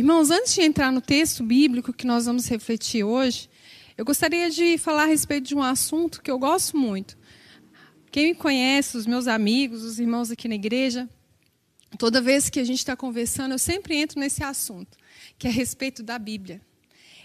[0.00, 3.50] Irmãos, antes de entrar no texto bíblico que nós vamos refletir hoje,
[3.98, 7.18] eu gostaria de falar a respeito de um assunto que eu gosto muito.
[8.10, 11.06] Quem me conhece, os meus amigos, os irmãos aqui na igreja,
[11.98, 14.96] toda vez que a gente está conversando, eu sempre entro nesse assunto,
[15.38, 16.62] que é a respeito da Bíblia.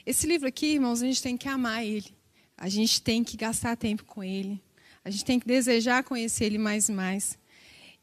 [0.06, 2.14] Esse livro aqui, irmãos, a gente tem que amar ele.
[2.58, 4.62] A gente tem que gastar tempo com ele.
[5.06, 7.40] A gente tem que desejar conhecer ele mais e mais.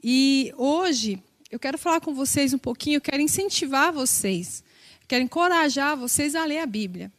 [0.02, 1.22] E hoje,
[1.52, 4.64] eu quero falar com vocês um pouquinho, eu quero incentivar vocês,
[5.06, 7.12] quero encorajar vocês a ler a Bíblia.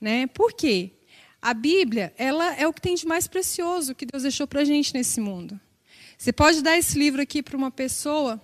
[0.00, 0.26] Né?
[0.26, 0.90] Por quê?
[1.40, 4.64] A Bíblia ela é o que tem de mais precioso que Deus deixou para a
[4.64, 5.58] gente nesse mundo.
[6.18, 8.40] Você pode dar esse livro aqui para uma pessoa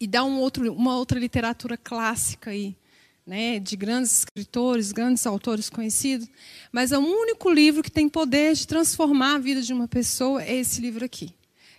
[0.00, 2.76] e dar um outro, uma outra literatura clássica aí,
[3.24, 6.28] né, de grandes escritores, grandes autores conhecidos,
[6.72, 10.42] mas é o único livro que tem poder de transformar a vida de uma pessoa
[10.42, 11.32] é esse livro aqui.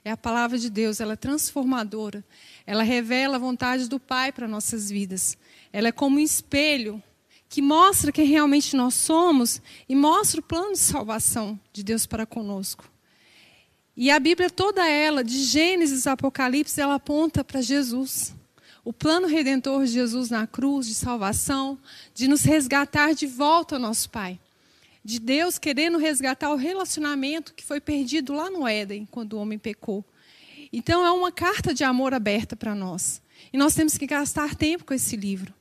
[0.08, 2.24] É a palavra de Deus, ela é transformadora.
[2.66, 5.38] Ela revela a vontade do Pai para nossas vidas.
[5.74, 7.04] Ela é como um espelho
[7.50, 12.26] que mostra quem realmente nós somos e mostra o plano de salvação de Deus para
[12.26, 12.90] conosco.
[13.98, 18.34] E a Bíblia toda ela, de Gênesis a Apocalipse, ela aponta para Jesus.
[18.86, 21.78] O plano redentor de Jesus na cruz, de salvação,
[22.14, 24.40] de nos resgatar de volta ao nosso Pai
[25.08, 29.58] de Deus querendo resgatar o relacionamento que foi perdido lá no Éden, quando o homem
[29.58, 30.04] pecou.
[30.70, 33.22] Então, é uma carta de amor aberta para nós.
[33.54, 35.54] E nós temos que gastar tempo com esse livro.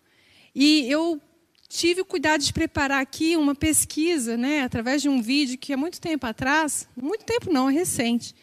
[0.53, 1.23] E eu
[1.69, 5.77] tive o cuidado de preparar aqui uma pesquisa, né, através de um vídeo que há
[5.77, 8.35] muito tempo atrás, muito tempo não, é recente,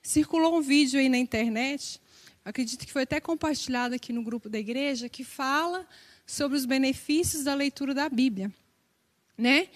[0.00, 2.00] circulou um vídeo aí na internet,
[2.44, 5.84] acredito que foi até compartilhado aqui no grupo da igreja, que fala
[6.24, 8.52] sobre os benefícios da leitura da Bíblia.
[9.36, 9.66] Né?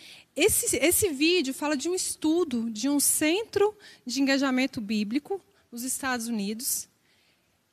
[0.40, 6.28] Esse, esse vídeo fala de um estudo de um centro de engajamento bíblico nos Estados
[6.28, 6.88] Unidos,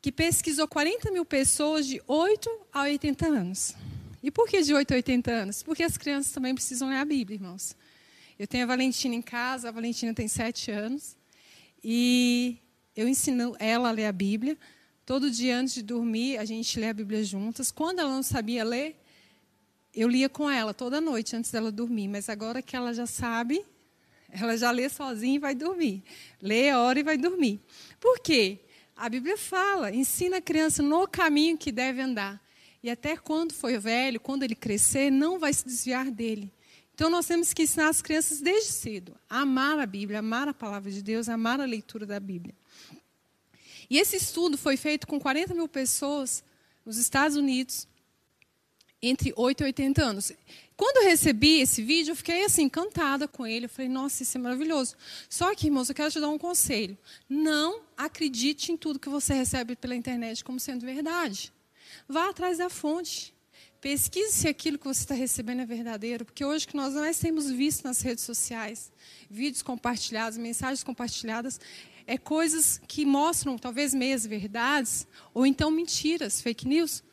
[0.01, 3.75] que pesquisou 40 mil pessoas de 8 a 80 anos.
[4.23, 5.61] E por que de 8 a 80 anos?
[5.61, 7.75] Porque as crianças também precisam ler a Bíblia, irmãos.
[8.39, 11.15] Eu tenho a Valentina em casa, a Valentina tem 7 anos,
[11.83, 12.57] e
[12.95, 14.57] eu ensino ela a ler a Bíblia.
[15.05, 17.69] Todo dia antes de dormir, a gente lê a Bíblia juntas.
[17.69, 18.99] Quando ela não sabia ler,
[19.95, 23.65] eu lia com ela toda noite antes dela dormir, mas agora que ela já sabe,
[24.29, 26.03] ela já lê sozinha e vai dormir.
[26.41, 27.59] Lê a hora e vai dormir.
[27.99, 28.59] Por quê?
[28.95, 32.41] A Bíblia fala, ensina a criança no caminho que deve andar.
[32.83, 36.51] E até quando for velho, quando ele crescer, não vai se desviar dele.
[36.93, 40.53] Então nós temos que ensinar as crianças desde cedo a amar a Bíblia, amar a
[40.53, 42.55] palavra de Deus, amar a leitura da Bíblia.
[43.89, 46.43] E esse estudo foi feito com 40 mil pessoas
[46.85, 47.87] nos Estados Unidos,
[49.01, 50.31] entre 8 e 80 anos.
[50.77, 53.65] Quando eu recebi esse vídeo, eu fiquei assim, encantada com ele.
[53.65, 54.95] Eu falei, nossa, isso é maravilhoso.
[55.29, 56.97] Só que, irmãos, eu quero te dar um conselho.
[57.29, 61.53] Não acredite em tudo que você recebe pela internet como sendo verdade.
[62.07, 63.33] Vá atrás da fonte.
[63.79, 67.49] Pesquise se aquilo que você está recebendo é verdadeiro, porque hoje que nós mais temos
[67.51, 68.91] visto nas redes sociais,
[69.29, 71.59] vídeos compartilhados, mensagens compartilhadas,
[72.07, 77.03] é coisas que mostram talvez meias verdades ou então mentiras, fake news.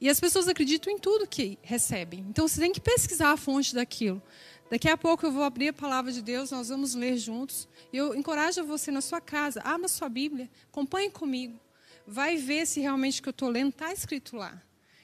[0.00, 2.20] E as pessoas acreditam em tudo que recebem.
[2.28, 4.22] Então você tem que pesquisar a fonte daquilo.
[4.70, 7.68] Daqui a pouco eu vou abrir a palavra de Deus, nós vamos ler juntos.
[7.92, 11.58] Eu encorajo você na sua casa, abra sua Bíblia, acompanhe comigo.
[12.06, 14.60] Vai ver se realmente o que eu estou lendo está escrito lá.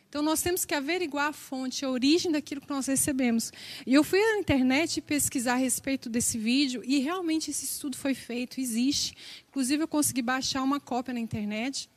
[0.08, 3.50] Então nós temos que averiguar a fonte, a origem daquilo que nós recebemos.
[3.86, 8.12] E eu fui na internet pesquisar a respeito desse vídeo e realmente esse estudo foi
[8.12, 9.14] feito, existe.
[9.48, 11.88] Inclusive eu consegui baixar uma cópia na internet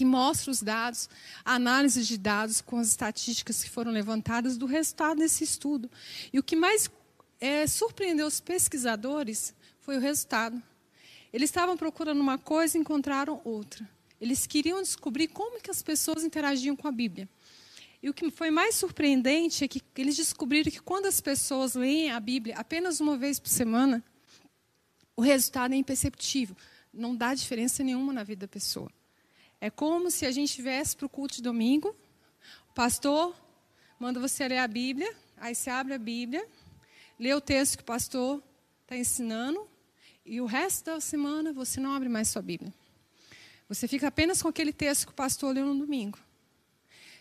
[0.00, 1.10] que mostra os dados,
[1.44, 5.90] a análise de dados com as estatísticas que foram levantadas do resultado desse estudo.
[6.32, 6.90] E o que mais
[7.38, 10.62] é, surpreendeu os pesquisadores foi o resultado.
[11.30, 13.86] Eles estavam procurando uma coisa e encontraram outra.
[14.18, 17.28] Eles queriam descobrir como que as pessoas interagiam com a Bíblia.
[18.02, 22.10] E o que foi mais surpreendente é que eles descobriram que quando as pessoas leem
[22.10, 24.02] a Bíblia apenas uma vez por semana,
[25.14, 26.56] o resultado é imperceptível.
[26.90, 28.90] Não dá diferença nenhuma na vida da pessoa.
[29.60, 31.94] É como se a gente viesse para o culto de domingo,
[32.70, 33.36] o pastor
[33.98, 36.46] manda você ler a Bíblia, aí você abre a Bíblia,
[37.18, 38.42] lê o texto que o pastor
[38.82, 39.68] está ensinando,
[40.24, 42.72] e o resto da semana você não abre mais sua Bíblia.
[43.68, 46.18] Você fica apenas com aquele texto que o pastor leu no domingo.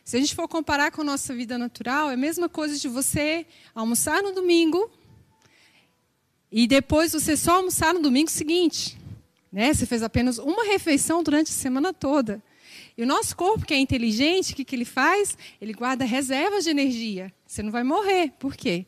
[0.06, 2.88] Se a gente for comparar com a nossa vida natural, é a mesma coisa de
[2.88, 4.90] você almoçar no domingo
[6.52, 8.99] e depois você só almoçar no domingo seguinte.
[9.51, 9.74] Né?
[9.74, 12.42] Você fez apenas uma refeição durante a semana toda.
[12.98, 15.38] E o nosso corpo, que é inteligente, o que, que ele faz?
[15.62, 17.34] Ele guarda reservas de energia.
[17.48, 18.31] Você não vai morrer.
[18.38, 18.86] Por quê?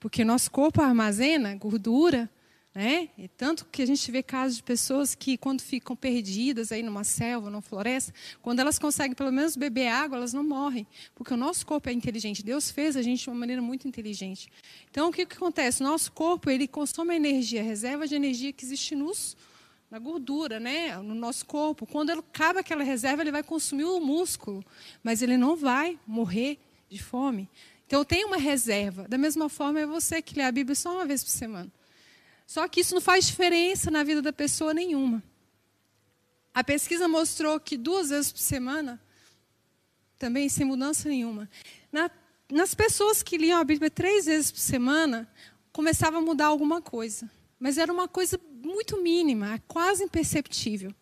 [0.00, 2.28] Porque nosso corpo armazena gordura
[2.74, 3.08] Né?
[3.16, 7.04] E tanto que a gente vê casos de pessoas que, quando ficam perdidas aí numa
[7.04, 8.12] selva, numa floresta,
[8.42, 10.84] quando elas conseguem pelo menos beber água, elas não morrem.
[11.14, 12.42] Porque o nosso corpo é inteligente.
[12.42, 14.48] Deus fez a gente de uma maneira muito inteligente.
[14.90, 15.82] Então, o que, que acontece?
[15.82, 19.36] O nosso corpo ele consome a energia, a reserva de energia que existe nos,
[19.90, 20.96] na gordura, né?
[20.98, 21.86] no nosso corpo.
[21.86, 24.64] Quando ele acaba aquela reserva, ele vai consumir o músculo.
[25.02, 26.58] Mas ele não vai morrer
[26.88, 27.48] de fome.
[27.86, 29.06] Então, tem uma reserva.
[29.08, 31.70] Da mesma forma, é você que lê a Bíblia só uma vez por semana.
[32.46, 35.22] Só que isso não faz diferença na vida da pessoa nenhuma.
[36.52, 39.00] A pesquisa mostrou que duas vezes por semana,
[40.18, 41.50] também sem mudança nenhuma.
[41.90, 42.10] Na,
[42.50, 45.28] nas pessoas que liam a Bíblia três vezes por semana,
[45.72, 47.28] começava a mudar alguma coisa.
[47.58, 50.92] Mas era uma coisa muito mínima, quase imperceptível.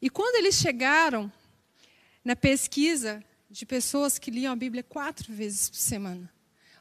[0.00, 1.32] E quando eles chegaram
[2.24, 6.30] na pesquisa de pessoas que liam a Bíblia quatro vezes por semana,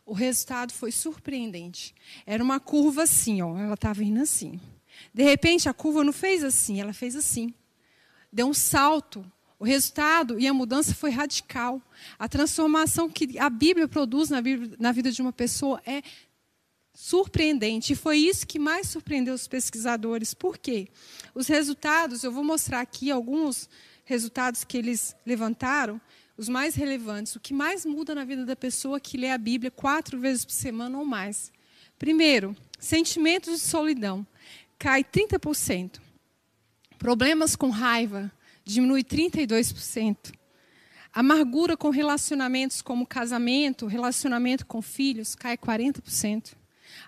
[0.05, 1.95] o resultado foi surpreendente.
[2.25, 4.59] Era uma curva assim, ó, ela estava indo assim.
[5.13, 7.53] De repente, a curva não fez assim, ela fez assim.
[8.31, 9.25] Deu um salto.
[9.57, 11.81] O resultado e a mudança foi radical.
[12.19, 16.01] A transformação que a Bíblia produz na, Bíblia, na vida de uma pessoa é
[16.93, 17.93] surpreendente.
[17.93, 20.33] E foi isso que mais surpreendeu os pesquisadores.
[20.33, 20.87] Por quê?
[21.33, 23.67] Os resultados, eu vou mostrar aqui alguns
[24.05, 25.99] resultados que eles levantaram,
[26.37, 29.71] os mais relevantes, o que mais muda na vida da pessoa que lê a Bíblia
[29.71, 31.51] quatro vezes por semana ou mais.
[31.97, 34.25] Primeiro, sentimentos de solidão
[34.77, 35.99] cai 30%.
[36.97, 38.31] Problemas com raiva
[38.65, 40.33] diminui 32%.
[41.13, 46.55] Amargura com relacionamentos como casamento, relacionamento com filhos, cai 40%.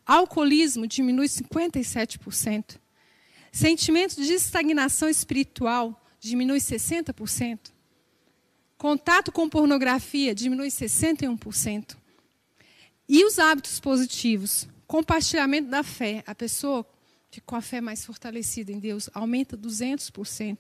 [0.05, 2.77] Alcoolismo diminui 57%.
[3.51, 7.71] Sentimento de estagnação espiritual diminui 60%.
[8.77, 11.95] Contato com pornografia diminui 61%.
[13.07, 14.67] E os hábitos positivos?
[14.85, 16.23] Compartilhamento da fé.
[16.27, 16.85] A pessoa
[17.45, 20.59] com a fé mais fortalecida em Deus aumenta 200%.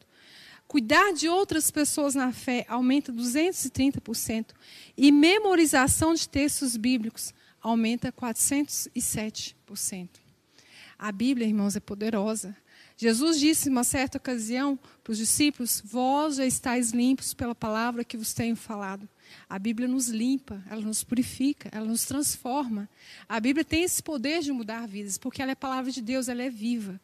[0.67, 4.47] Cuidar de outras pessoas na fé aumenta 230%.
[4.97, 7.33] E memorização de textos bíblicos
[7.65, 10.09] aumenta 407%.
[10.99, 12.55] A Bíblia, irmãos, é poderosa.
[12.95, 18.03] Jesus disse em uma certa ocasião para os discípulos: Vós já estáis limpos pela palavra
[18.03, 19.09] que vos tenho falado.
[19.49, 22.87] A Bíblia nos limpa, ela nos purifica, ela nos transforma.
[23.27, 26.43] A Bíblia tem esse poder de mudar vidas, porque ela é palavra de Deus, ela
[26.43, 27.01] é viva.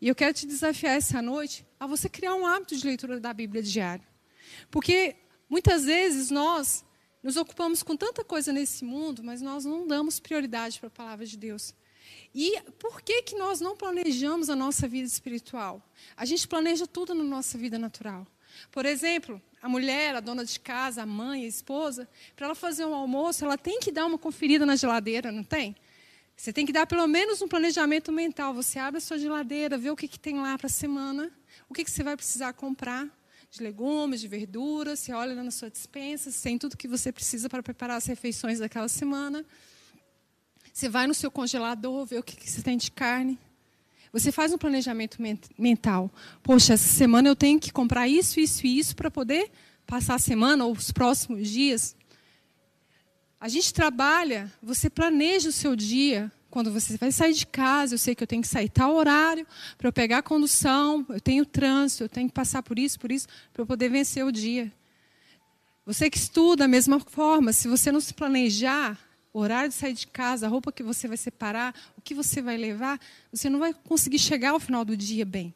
[0.00, 3.32] E eu quero te desafiar essa noite a você criar um hábito de leitura da
[3.32, 4.04] Bíblia diário.
[4.70, 5.14] Porque
[5.48, 6.84] muitas vezes nós
[7.22, 11.26] nos ocupamos com tanta coisa nesse mundo, mas nós não damos prioridade para a palavra
[11.26, 11.74] de Deus.
[12.34, 15.82] E por que, que nós não planejamos a nossa vida espiritual?
[16.16, 18.26] A gente planeja tudo na nossa vida natural.
[18.70, 22.84] Por exemplo, a mulher, a dona de casa, a mãe, a esposa, para ela fazer
[22.84, 25.76] um almoço, ela tem que dar uma conferida na geladeira, não tem?
[26.36, 28.54] Você tem que dar pelo menos um planejamento mental.
[28.54, 31.30] Você abre a sua geladeira, vê o que, que tem lá para a semana,
[31.68, 33.06] o que, que você vai precisar comprar
[33.50, 37.48] de legumes, de verduras, você olha na sua dispensa, se tem tudo que você precisa
[37.48, 39.44] para preparar as refeições daquela semana.
[40.72, 43.38] Você vai no seu congelador, vê o que, você tem de carne.
[44.12, 45.18] Você faz um planejamento
[45.58, 46.10] mental.
[46.42, 49.50] Poxa, essa semana eu tenho que comprar isso, isso e isso para poder
[49.86, 51.96] passar a semana ou os próximos dias.
[53.40, 56.30] A gente trabalha, você planeja o seu dia.
[56.50, 59.46] Quando você vai sair de casa, eu sei que eu tenho que sair tal horário
[59.78, 63.12] para eu pegar a condução, eu tenho trânsito, eu tenho que passar por isso, por
[63.12, 64.72] isso, para eu poder vencer o dia.
[65.86, 68.98] Você que estuda da mesma forma, se você não se planejar,
[69.32, 72.42] o horário de sair de casa, a roupa que você vai separar, o que você
[72.42, 73.00] vai levar,
[73.32, 75.54] você não vai conseguir chegar ao final do dia bem.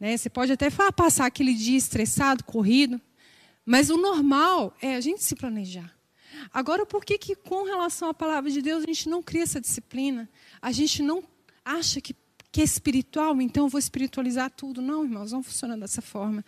[0.00, 0.16] Né?
[0.16, 3.00] Você pode até passar aquele dia estressado, corrido,
[3.64, 5.94] mas o normal é a gente se planejar.
[6.52, 9.60] Agora, por que, que com relação à palavra de Deus a gente não cria essa
[9.60, 10.28] disciplina?
[10.60, 11.22] A gente não
[11.64, 12.14] acha que,
[12.52, 14.82] que é espiritual, então eu vou espiritualizar tudo.
[14.82, 16.44] Não, irmãos, não funciona dessa forma.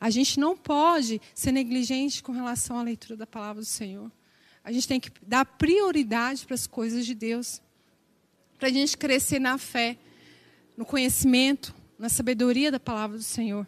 [0.00, 4.10] A gente não pode ser negligente com relação à leitura da palavra do Senhor.
[4.62, 7.60] A gente tem que dar prioridade para as coisas de Deus.
[8.58, 9.96] Para a gente crescer na fé,
[10.76, 13.66] no conhecimento, na sabedoria da palavra do Senhor.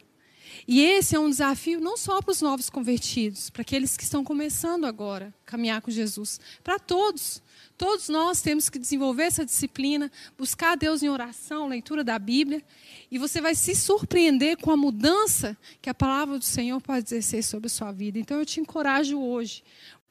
[0.66, 4.24] E esse é um desafio não só para os novos convertidos, para aqueles que estão
[4.24, 7.42] começando agora a caminhar com Jesus, para todos.
[7.76, 12.62] Todos nós temos que desenvolver essa disciplina, buscar Deus em oração, leitura da Bíblia,
[13.10, 17.42] e você vai se surpreender com a mudança que a palavra do Senhor pode exercer
[17.42, 18.18] sobre a sua vida.
[18.18, 19.62] Então eu te encorajo hoje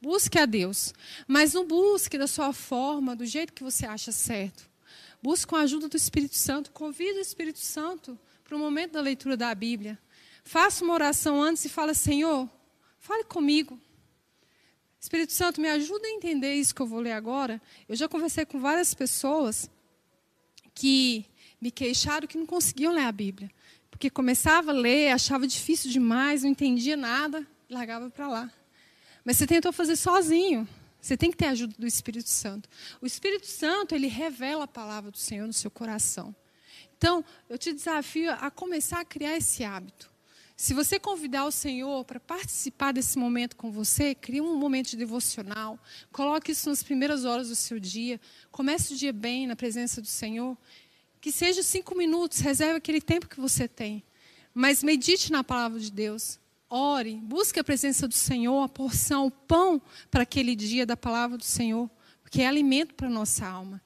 [0.02, 0.94] Busque a Deus,
[1.28, 4.70] mas não busque da sua forma, do jeito que você acha certo.
[5.22, 6.72] Busque com a ajuda do Espírito Santo.
[6.72, 10.00] Convide o Espírito Santo para o momento da leitura da Bíblia.
[10.50, 12.50] Faça uma oração antes e fala: Senhor,
[12.98, 13.80] fale comigo.
[15.00, 17.62] Espírito Santo, me ajuda a entender isso que eu vou ler agora.
[17.88, 19.70] Eu já conversei com várias pessoas
[20.74, 21.24] que
[21.62, 23.52] me queixaram que não conseguiam ler a Bíblia.
[23.92, 28.52] Porque começava a ler, achava difícil demais, não entendia nada, largava para lá.
[29.24, 30.68] Mas você tentou fazer sozinho.
[31.00, 32.68] Você tem que ter a ajuda do Espírito Santo.
[33.00, 36.36] O Espírito Santo, ele revela a palavra do Senhor no seu coração.
[36.98, 40.10] Então, eu te desafio a começar a criar esse hábito.
[40.62, 44.98] Se você convidar o Senhor para participar desse momento com você, crie um momento de
[44.98, 45.80] devocional,
[46.12, 48.20] coloque isso nas primeiras horas do seu dia,
[48.52, 50.58] comece o dia bem na presença do Senhor.
[51.22, 54.04] Que seja cinco minutos, reserve aquele tempo que você tem.
[54.54, 56.38] Mas medite na palavra de Deus.
[56.70, 61.38] Ore, busque a presença do Senhor, a porção, o pão para aquele dia da palavra
[61.38, 61.90] do Senhor,
[62.22, 63.82] porque é alimento para a nossa alma.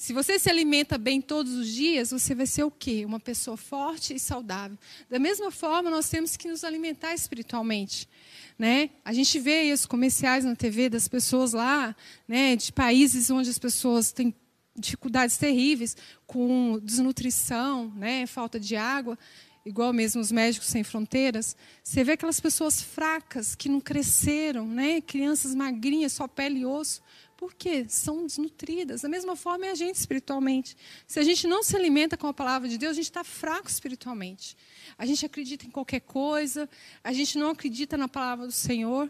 [0.00, 3.04] Se você se alimenta bem todos os dias, você vai ser o quê?
[3.04, 4.78] Uma pessoa forte e saudável.
[5.10, 8.08] Da mesma forma, nós temos que nos alimentar espiritualmente.
[8.56, 8.90] Né?
[9.04, 11.96] A gente vê os comerciais na TV das pessoas lá,
[12.28, 14.32] né, de países onde as pessoas têm
[14.76, 15.96] dificuldades terríveis
[16.28, 19.18] com desnutrição, né, falta de água,
[19.66, 21.56] igual mesmo os médicos sem fronteiras.
[21.82, 27.02] Você vê aquelas pessoas fracas que não cresceram, né, crianças magrinhas, só pele e osso.
[27.38, 27.86] Por quê?
[27.88, 29.02] São desnutridas.
[29.02, 30.76] Da mesma forma é a gente espiritualmente.
[31.06, 33.68] Se a gente não se alimenta com a palavra de Deus, a gente está fraco
[33.68, 34.56] espiritualmente.
[34.98, 36.68] A gente acredita em qualquer coisa,
[37.02, 39.08] a gente não acredita na palavra do Senhor.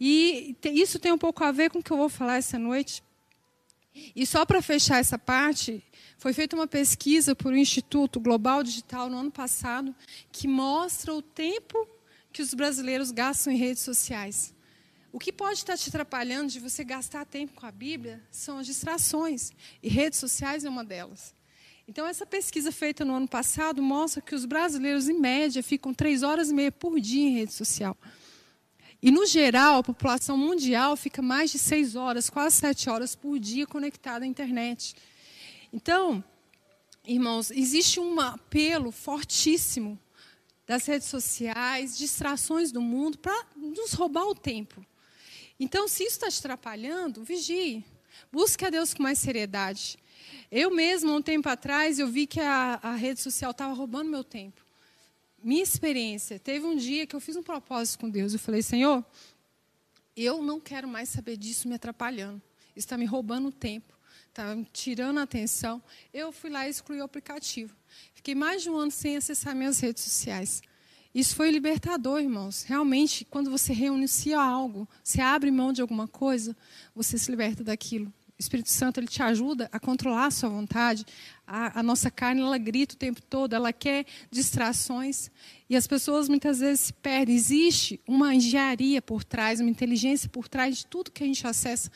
[0.00, 3.02] E isso tem um pouco a ver com o que eu vou falar essa noite.
[4.16, 5.84] E só para fechar essa parte,
[6.16, 9.94] foi feita uma pesquisa por um Instituto Global Digital no ano passado
[10.32, 11.86] que mostra o tempo
[12.32, 14.54] que os brasileiros gastam em redes sociais.
[15.12, 18.66] O que pode estar te atrapalhando de você gastar tempo com a Bíblia são as
[18.66, 19.50] distrações,
[19.82, 21.34] e redes sociais é uma delas.
[21.88, 26.22] Então, essa pesquisa feita no ano passado mostra que os brasileiros, em média, ficam três
[26.22, 27.98] horas e meia por dia em rede social.
[29.02, 33.40] E, no geral, a população mundial fica mais de seis horas, quase sete horas por
[33.40, 34.94] dia conectada à internet.
[35.72, 36.22] Então,
[37.04, 39.98] irmãos, existe um apelo fortíssimo
[40.64, 44.86] das redes sociais, distrações do mundo, para nos roubar o tempo.
[45.60, 47.84] Então, se isso está te atrapalhando, vigie.
[48.32, 49.98] Busque a Deus com mais seriedade.
[50.50, 54.24] Eu mesmo, um tempo atrás, eu vi que a, a rede social estava roubando meu
[54.24, 54.64] tempo.
[55.42, 58.32] Minha experiência, teve um dia que eu fiz um propósito com Deus.
[58.32, 59.04] Eu falei, Senhor,
[60.16, 62.40] eu não quero mais saber disso me atrapalhando.
[62.74, 63.94] Isso está me roubando o tempo,
[64.28, 65.82] está me tirando a atenção.
[66.12, 67.76] Eu fui lá e excluí o aplicativo.
[68.14, 70.62] Fiquei mais de um ano sem acessar minhas redes sociais.
[71.14, 72.62] Isso foi libertador, irmãos.
[72.62, 76.56] Realmente, quando você renuncia a algo, você abre mão de alguma coisa,
[76.94, 78.06] você se liberta daquilo.
[78.06, 81.04] O Espírito Santo ele te ajuda a controlar a sua vontade.
[81.46, 85.30] A, a, nossa carne ela grita o tempo todo, ela quer distrações
[85.68, 87.34] e as pessoas muitas vezes se perdem.
[87.34, 91.90] Existe uma engenharia por trás, uma inteligência por trás de tudo que a gente acessa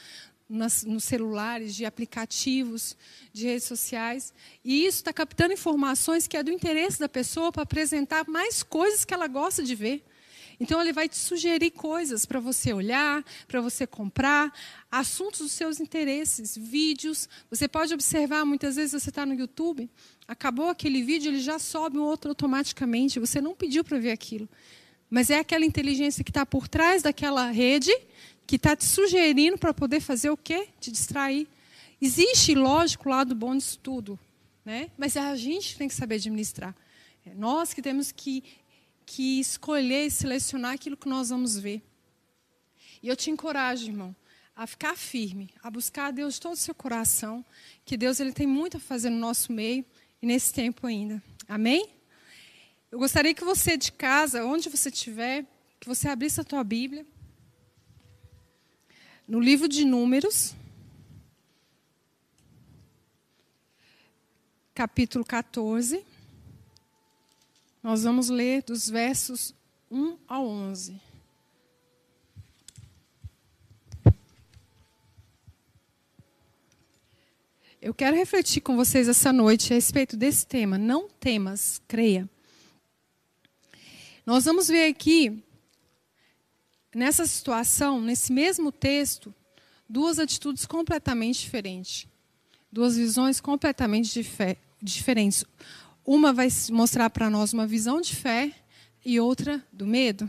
[0.49, 2.97] nas, nos celulares, de aplicativos,
[3.33, 4.33] de redes sociais.
[4.65, 9.05] E isso está captando informações que é do interesse da pessoa para apresentar mais coisas
[9.05, 10.05] que ela gosta de ver.
[10.61, 14.53] Então, ele vai te sugerir coisas para você olhar, para você comprar,
[14.91, 17.29] assuntos dos seus interesses, vídeos.
[17.51, 19.91] Você pode observar, muitas vezes você está no YouTube,
[20.29, 23.19] acabou aquele vídeo, ele já sobe um outro automaticamente.
[23.19, 24.49] Você não pediu para ver aquilo.
[25.11, 27.93] Mas é aquela inteligência que está por trás daquela rede
[28.47, 30.69] que está te sugerindo para poder fazer o quê?
[30.81, 31.49] Te distrair.
[32.01, 34.19] Existe, lógico, o lado bom disso tudo,
[34.65, 34.91] né?
[34.99, 36.75] mas a gente tem que saber administrar.
[37.25, 38.45] É nós que temos que,
[39.07, 41.83] que escolher e selecionar aquilo que nós vamos ver.
[43.03, 44.15] E eu te encorajo, irmão,
[44.55, 47.45] a ficar firme, a buscar a Deus de todo o seu coração,
[47.85, 49.85] que Deus ele tem muito a fazer no nosso meio
[50.21, 51.23] e nesse tempo ainda.
[51.49, 51.89] Amém?
[52.91, 55.45] Eu gostaria que você de casa, onde você estiver,
[55.81, 57.07] que você abrisse a tua Bíblia
[59.26, 60.54] no livro de Números,
[64.75, 66.04] capítulo 14.
[67.83, 69.54] Nós vamos ler dos versos
[69.90, 71.00] 1 ao 11.
[77.81, 80.78] Eu quero refletir com vocês essa noite a respeito desse tema.
[80.78, 82.28] Não temas, creia.
[84.25, 85.43] Nós vamos ver aqui
[86.95, 89.35] nessa situação, nesse mesmo texto,
[89.89, 92.07] duas atitudes completamente diferentes.
[92.71, 95.45] Duas visões completamente dif diferentes.
[96.05, 98.53] Uma vai mostrar para nós uma visão de fé
[99.05, 100.29] e outra do medo.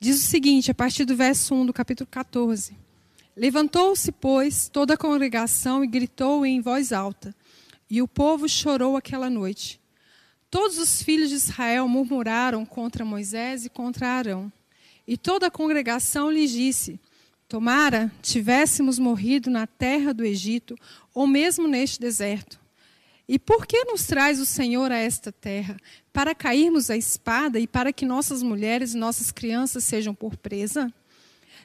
[0.00, 2.76] Diz o seguinte, a partir do verso 1 do capítulo 14:
[3.36, 7.34] Levantou-se, pois, toda a congregação e gritou em voz alta,
[7.90, 9.80] e o povo chorou aquela noite.
[10.50, 14.50] Todos os filhos de Israel murmuraram contra Moisés e contra Arão.
[15.08, 17.00] E toda a congregação lhe disse:
[17.48, 20.76] Tomara tivéssemos morrido na terra do Egito,
[21.14, 22.60] ou mesmo neste deserto.
[23.26, 25.78] E por que nos traz o Senhor a esta terra?
[26.12, 30.92] Para cairmos a espada e para que nossas mulheres e nossas crianças sejam por presa?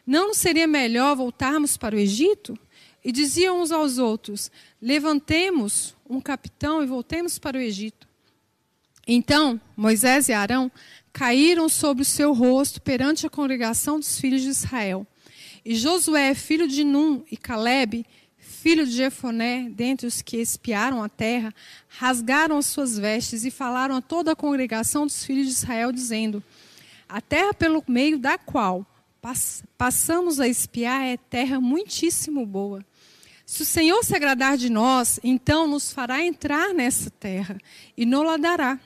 [0.07, 2.57] Não nos seria melhor voltarmos para o Egito?
[3.03, 4.49] E diziam uns aos outros:
[4.81, 8.07] Levantemos um capitão e voltemos para o Egito.
[9.05, 10.71] Então Moisés e Arão
[11.13, 15.05] caíram sobre o seu rosto perante a congregação dos filhos de Israel.
[15.63, 18.03] E Josué, filho de Num, e Caleb,
[18.37, 21.53] filho de Jefoné, dentre os que espiaram a terra,
[21.87, 26.43] rasgaram as suas vestes e falaram a toda a congregação dos filhos de Israel, dizendo:
[27.07, 28.85] A terra pelo meio da qual
[29.77, 32.85] passamos a espiar é terra muitíssimo boa.
[33.45, 37.57] Se o Senhor se agradar de nós, então nos fará entrar nessa terra
[37.95, 38.79] e nos dará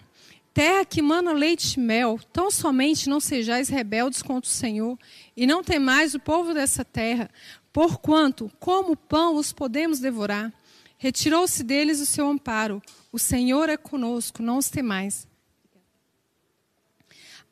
[0.57, 4.97] terra que mana leite e mel, tão somente não sejais rebeldes contra o Senhor,
[5.35, 7.29] e não temais o povo dessa terra,
[7.71, 10.51] porquanto, como pão, os podemos devorar.
[10.97, 12.81] Retirou-se deles o seu amparo.
[13.11, 15.27] O Senhor é conosco, não os temais.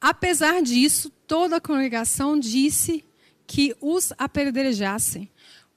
[0.02, 3.06] Apesar disso, toda a congregação disse
[3.46, 5.30] que os apedrejassem.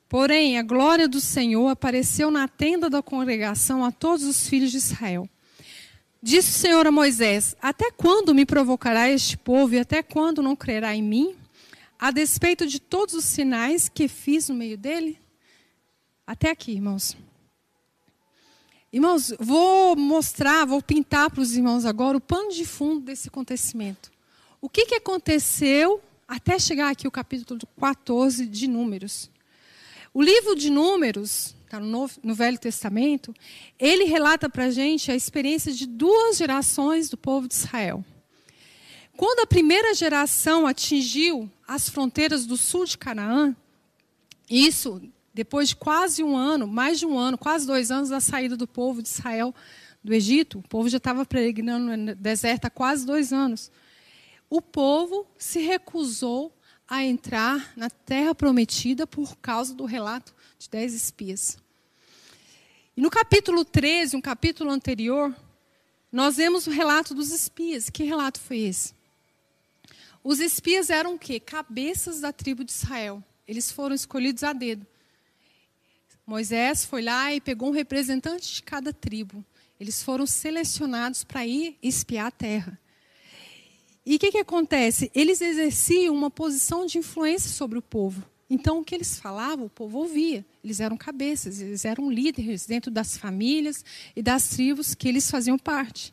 [0.08, 4.78] Porém, a glória do Senhor apareceu na tenda da congregação a todos os filhos de
[4.78, 5.28] Israel.
[6.22, 10.56] Disse o Senhor a Moisés: Até quando me provocará este povo e até quando não
[10.56, 11.36] crerá em mim?
[11.98, 15.18] A despeito de todos os sinais que fiz no meio dele?
[16.26, 17.16] Até aqui, irmãos.
[18.92, 24.10] Irmãos, vou mostrar, vou pintar para os irmãos agora o pano de fundo desse acontecimento.
[24.60, 29.30] O que, que aconteceu até chegar aqui o capítulo 14 de Números?
[30.18, 33.32] O livro de Números está no, no, Velho Testamento,
[33.78, 38.04] ele relata para a gente a experiência de duas gerações do povo de Israel.
[39.16, 43.54] Quando a primeira geração atingiu as fronteiras do sul de Canaã,
[44.50, 45.00] isso
[45.32, 48.66] depois de quase um ano, mais de um ano, quase dois anos da saída do
[48.66, 49.54] povo de Israel
[50.02, 53.70] do Egito, o povo já estava peregrinando no deserto há quase dois anos.
[54.50, 56.52] O povo se recusou
[56.88, 61.58] a entrar na terra prometida por causa do relato de dez espias.
[62.96, 65.34] E no capítulo 13, um capítulo anterior,
[66.10, 67.90] nós vemos o relato dos espias.
[67.90, 68.94] Que relato foi esse?
[70.24, 71.38] Os espias eram o quê?
[71.38, 73.22] Cabeças da tribo de Israel.
[73.46, 74.86] Eles foram escolhidos a dedo.
[76.26, 79.44] Moisés foi lá e pegou um representante de cada tribo.
[79.78, 82.78] Eles foram selecionados para ir espiar a terra.
[84.08, 85.10] E o que, que acontece?
[85.14, 88.24] Eles exerciam uma posição de influência sobre o povo.
[88.48, 90.46] Então, o que eles falavam, o povo ouvia.
[90.64, 93.84] Eles eram cabeças, eles eram líderes dentro das famílias
[94.16, 96.10] e das tribos que eles faziam parte.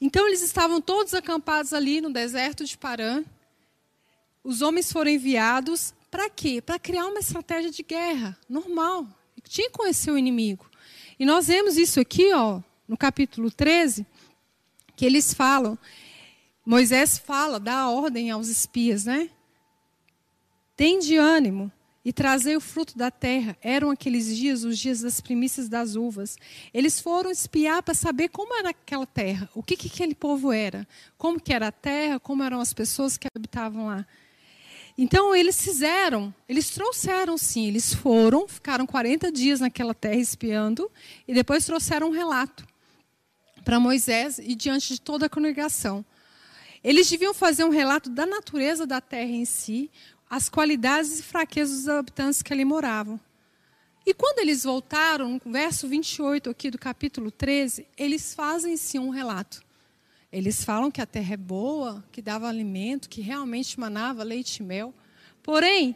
[0.00, 3.24] Então, eles estavam todos acampados ali no deserto de Parã.
[4.44, 6.62] Os homens foram enviados para quê?
[6.62, 9.08] Para criar uma estratégia de guerra normal.
[9.42, 10.70] Tinha que conhecer o inimigo.
[11.18, 14.06] E nós vemos isso aqui, ó, no capítulo 13,
[14.94, 15.76] que eles falam.
[16.64, 19.30] Moisés fala, dá a ordem aos espias, né?
[20.76, 21.70] Tende ânimo
[22.04, 23.56] e trazei o fruto da terra.
[23.62, 26.36] Eram aqueles dias os dias das primícias das uvas.
[26.72, 30.86] Eles foram espiar para saber como era aquela terra, o que, que aquele povo era,
[31.16, 34.06] como que era a terra, como eram as pessoas que habitavam lá.
[34.96, 40.90] Então eles fizeram, eles trouxeram sim, eles foram, ficaram 40 dias naquela terra espiando
[41.26, 42.66] e depois trouxeram um relato
[43.64, 46.04] para Moisés e diante de toda a congregação.
[46.82, 49.90] Eles deviam fazer um relato da natureza da terra em si,
[50.28, 53.20] as qualidades e fraquezas dos habitantes que ali moravam.
[54.06, 59.10] E quando eles voltaram, no verso 28 aqui do capítulo 13, eles fazem sim um
[59.10, 59.62] relato.
[60.32, 64.62] Eles falam que a terra é boa, que dava alimento, que realmente manava leite e
[64.62, 64.94] mel.
[65.42, 65.94] Porém,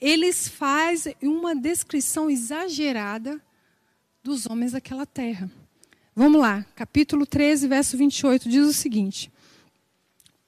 [0.00, 3.40] eles fazem uma descrição exagerada
[4.22, 5.50] dos homens daquela terra.
[6.14, 9.30] Vamos lá, capítulo 13, verso 28 diz o seguinte: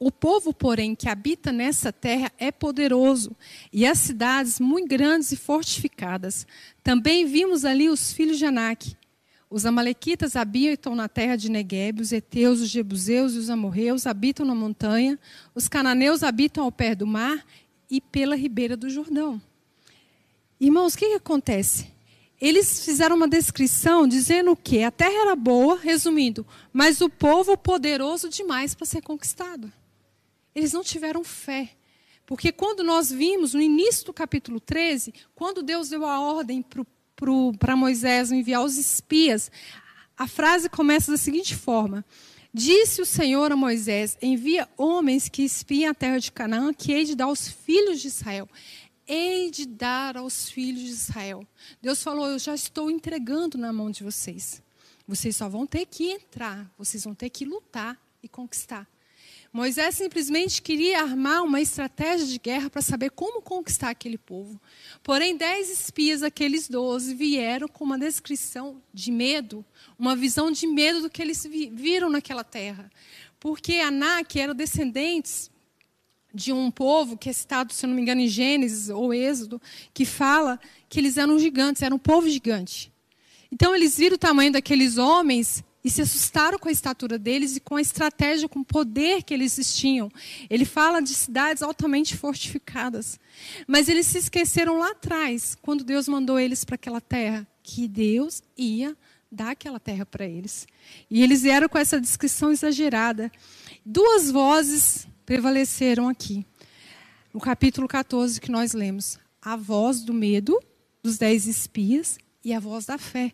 [0.02, 3.36] o povo, porém, que habita nessa terra é poderoso,
[3.70, 6.46] e as cidades muito grandes e fortificadas.
[6.82, 8.96] Também vimos ali os filhos de Anak.
[9.50, 14.46] Os amalequitas habitam na terra de Negueb, os heteus, os jebuseus e os amorreus habitam
[14.46, 15.18] na montanha,
[15.54, 17.44] os cananeus habitam ao pé do mar
[17.90, 19.42] e pela ribeira do Jordão.
[20.58, 21.88] Irmãos, o que, que acontece?
[22.40, 28.30] Eles fizeram uma descrição dizendo que a terra era boa, resumindo, mas o povo poderoso
[28.30, 29.70] demais para ser conquistado.
[30.54, 31.70] Eles não tiveram fé.
[32.26, 36.64] Porque quando nós vimos no início do capítulo 13, quando Deus deu a ordem
[37.58, 39.50] para Moisés enviar os espias,
[40.16, 42.04] a frase começa da seguinte forma:
[42.52, 47.04] Disse o Senhor a Moisés: Envia homens que espiem a terra de Canaã, que hei
[47.04, 48.48] de dar aos filhos de Israel.
[49.06, 51.46] Hei de dar aos filhos de Israel.
[51.82, 54.62] Deus falou: Eu já estou entregando na mão de vocês.
[55.06, 58.86] Vocês só vão ter que entrar, vocês vão ter que lutar e conquistar.
[59.52, 64.60] Moisés simplesmente queria armar uma estratégia de guerra para saber como conquistar aquele povo.
[65.02, 69.64] Porém, dez espias, aqueles doze, vieram com uma descrição de medo,
[69.98, 72.88] uma visão de medo do que eles viram naquela terra.
[73.40, 75.50] Porque Anak eram descendentes
[76.32, 79.60] de um povo que é citado, se não me engano, em Gênesis ou Êxodo,
[79.92, 82.92] que fala que eles eram gigantes, eram um povo gigante.
[83.50, 87.60] Então, eles viram o tamanho daqueles homens e se assustaram com a estatura deles e
[87.60, 90.10] com a estratégia, com o poder que eles tinham.
[90.48, 93.18] Ele fala de cidades altamente fortificadas.
[93.66, 98.42] Mas eles se esqueceram lá atrás, quando Deus mandou eles para aquela terra, que Deus
[98.56, 98.96] ia
[99.30, 100.66] dar aquela terra para eles.
[101.10, 103.30] E eles vieram com essa descrição exagerada.
[103.84, 106.44] Duas vozes prevaleceram aqui.
[107.32, 110.60] No capítulo 14 que nós lemos: a voz do medo
[111.02, 113.32] dos dez espias e a voz da fé.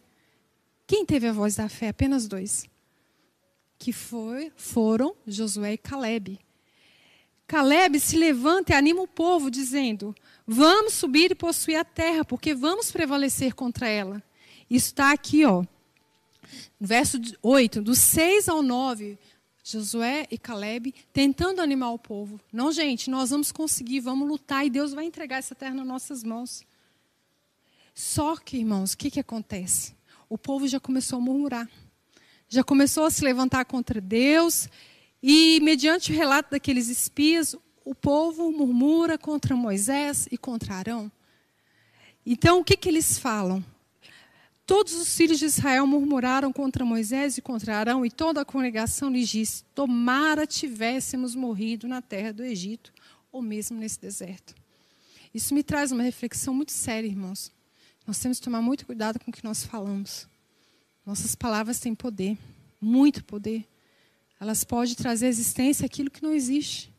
[0.87, 1.89] Quem teve a voz da fé?
[1.89, 2.69] Apenas dois.
[3.79, 6.39] Que foi, foram Josué e Caleb.
[7.47, 10.15] Caleb se levanta e anima o povo, dizendo:
[10.47, 14.23] Vamos subir e possuir a terra, porque vamos prevalecer contra ela.
[14.71, 15.65] Isso está aqui, ó.
[16.81, 19.19] Verso 8, do 6 ao 9,
[19.65, 22.41] Josué e Caleb tentando animar o povo.
[22.53, 26.23] Não, gente, nós vamos conseguir, vamos lutar e Deus vai entregar essa terra nas nossas
[26.23, 26.65] mãos.
[27.93, 29.96] Só que, irmãos, o que, que acontece?
[30.29, 31.69] O povo já começou a murmurar.
[32.49, 34.69] Já começou a se levantar contra Deus.
[35.23, 41.11] E, mediante o relato daqueles espias, o povo murmura contra Moisés e contra Arão.
[42.25, 43.65] Então, o que, que eles falam?
[44.67, 49.11] Todos os filhos de Israel murmuraram contra Moisés e contra Arão, e toda a congregação
[49.11, 52.93] lhes disse: Tomara tivéssemos morrido na terra do Egito,
[53.31, 54.57] ou mesmo nesse deserto.
[55.33, 57.53] Isso me traz uma reflexão muito séria, irmãos.
[58.07, 60.29] Nós temos que tomar muito cuidado com o que nós falamos.
[61.05, 62.39] Nossas palavras têm poder,
[62.81, 63.67] muito poder.
[64.39, 66.93] Elas podem trazer à existência aquilo que não existe.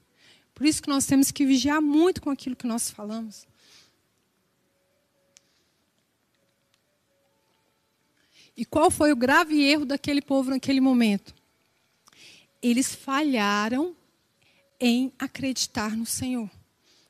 [0.54, 3.48] Por isso que nós temos que vigiar muito com aquilo que nós falamos.
[8.56, 11.34] E qual foi o grave erro daquele povo naquele momento?
[12.62, 13.96] Eles falharam
[14.80, 16.50] em acreditar no Senhor.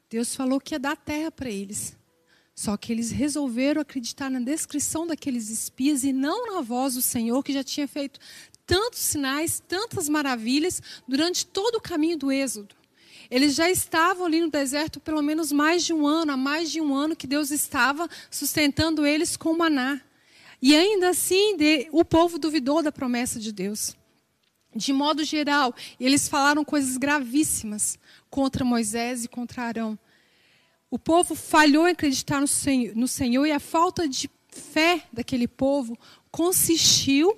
[0.09, 1.95] Deus falou que ia dar terra para eles.
[2.57, 7.43] Só que eles resolveram acreditar na descrição daqueles espias e não na voz do Senhor,
[7.43, 8.19] que já tinha feito
[8.65, 12.75] tantos sinais, tantas maravilhas durante todo o caminho do Êxodo.
[13.29, 16.81] Eles já estavam ali no deserto pelo menos mais de um ano, há mais de
[16.81, 20.01] um ano que Deus estava sustentando eles com maná.
[20.59, 21.55] E ainda assim,
[21.91, 23.95] o povo duvidou da promessa de Deus.
[24.75, 27.99] De modo geral, eles falaram coisas gravíssimas
[28.31, 29.99] contra Moisés e contra Arão.
[30.89, 35.47] O povo falhou em acreditar no Senhor, no Senhor e a falta de fé daquele
[35.47, 35.97] povo
[36.31, 37.37] consistiu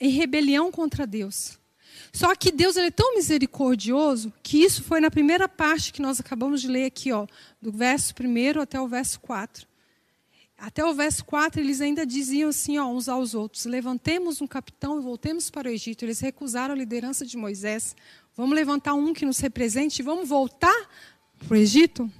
[0.00, 1.58] em rebelião contra Deus.
[2.12, 6.18] Só que Deus ele é tão misericordioso que isso foi na primeira parte que nós
[6.18, 7.26] acabamos de ler aqui, ó,
[7.62, 9.68] do verso 1 até o verso 4.
[10.58, 14.98] Até o verso 4, eles ainda diziam assim ó, uns aos outros: Levantemos um capitão
[14.98, 16.04] e voltemos para o Egito.
[16.04, 17.96] Eles recusaram a liderança de Moisés.
[18.36, 20.90] Vamos levantar um que nos represente e vamos voltar
[21.38, 22.10] para o Egito?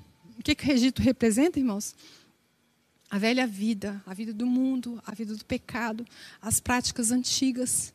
[0.40, 1.94] O que, que o Egito representa, irmãos?
[3.11, 6.03] A velha vida, a vida do mundo, a vida do pecado,
[6.40, 7.92] as práticas antigas.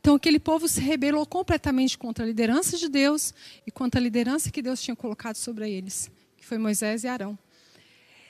[0.00, 3.32] Então, aquele povo se rebelou completamente contra a liderança de Deus
[3.64, 7.38] e contra a liderança que Deus tinha colocado sobre eles, que foi Moisés e Arão.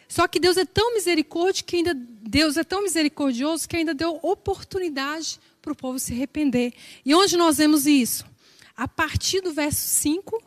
[0.07, 4.21] Só que Deus é tão misericordioso que ainda Deus é tão misericordioso que ainda deu
[4.23, 6.75] oportunidade para o povo se arrepender.
[7.07, 8.27] E onde nós vemos isso?
[8.77, 10.42] A partir do verso 5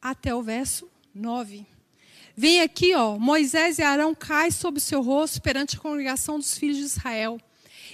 [0.00, 1.73] até o verso 9.
[2.36, 6.58] Vem aqui, ó, Moisés e Arão caem sobre o seu rosto perante a congregação dos
[6.58, 7.40] filhos de Israel.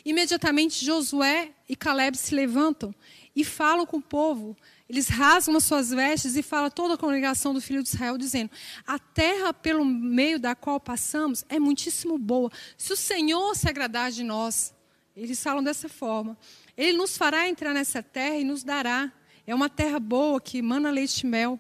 [0.03, 2.95] Imediatamente Josué e Caleb se levantam
[3.37, 4.57] e falam com o povo.
[4.89, 8.17] Eles rasgam as suas vestes e falam a toda a congregação do filho de Israel,
[8.17, 8.51] dizendo:
[8.87, 12.51] A terra pelo meio da qual passamos é muitíssimo boa.
[12.79, 14.75] Se o Senhor se agradar de nós,
[15.15, 16.37] eles falam dessa forma,
[16.77, 19.13] Ele nos fará entrar nessa terra e nos dará.
[19.47, 21.59] É uma terra boa que emana leite e mel.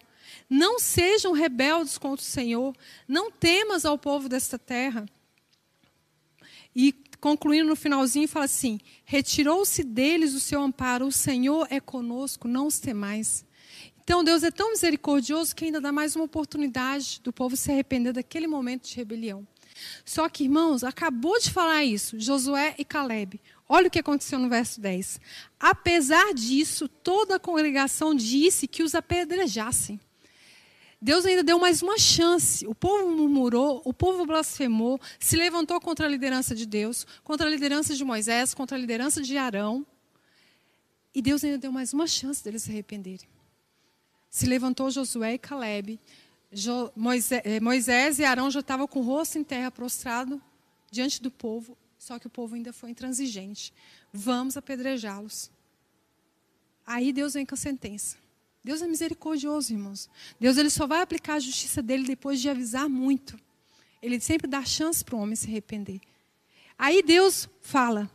[0.50, 2.76] Não sejam rebeldes contra o Senhor.
[3.06, 5.06] Não temas ao povo desta terra.
[6.74, 12.48] E concluindo no finalzinho, fala assim: Retirou-se deles o seu amparo, o Senhor é conosco,
[12.48, 13.44] não os temais.
[14.02, 18.12] Então Deus é tão misericordioso que ainda dá mais uma oportunidade do povo se arrepender
[18.12, 19.46] daquele momento de rebelião.
[20.04, 23.40] Só que, irmãos, acabou de falar isso, Josué e Caleb.
[23.68, 25.20] Olha o que aconteceu no verso 10.
[25.60, 30.00] Apesar disso, toda a congregação disse que os apedrejassem.
[31.02, 32.66] Deus ainda deu mais uma chance.
[32.66, 37.50] O povo murmurou, o povo blasfemou, se levantou contra a liderança de Deus, contra a
[37.50, 39.86] liderança de Moisés, contra a liderança de Arão.
[41.14, 43.26] E Deus ainda deu mais uma chance deles se arrependerem.
[44.28, 45.98] Se levantou Josué e Caleb.
[47.44, 50.40] Eh, Moisés, e Arão já estavam com o rosto em terra prostrado
[50.90, 53.72] diante do povo, só que o povo ainda foi intransigente.
[54.12, 55.50] Vamos apedrejá-los.
[56.84, 58.16] Aí Deus vem com a sentença.
[58.62, 60.08] Deus é misericordioso, irmãos.
[60.38, 63.38] Deus ele só vai aplicar a justiça dele depois de avisar muito.
[64.02, 66.00] Ele sempre dá chance para o homem se arrepender.
[66.78, 68.10] Aí Deus fala,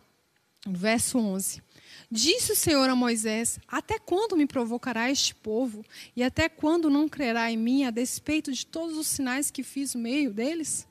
[0.66, 1.62] no verso 11:
[2.10, 5.84] Disse o Senhor a Moisés: Até quando me provocará este povo?
[6.16, 9.96] E até quando não crerá em mim, a despeito de todos os sinais que fiz
[9.96, 10.88] no meio deles?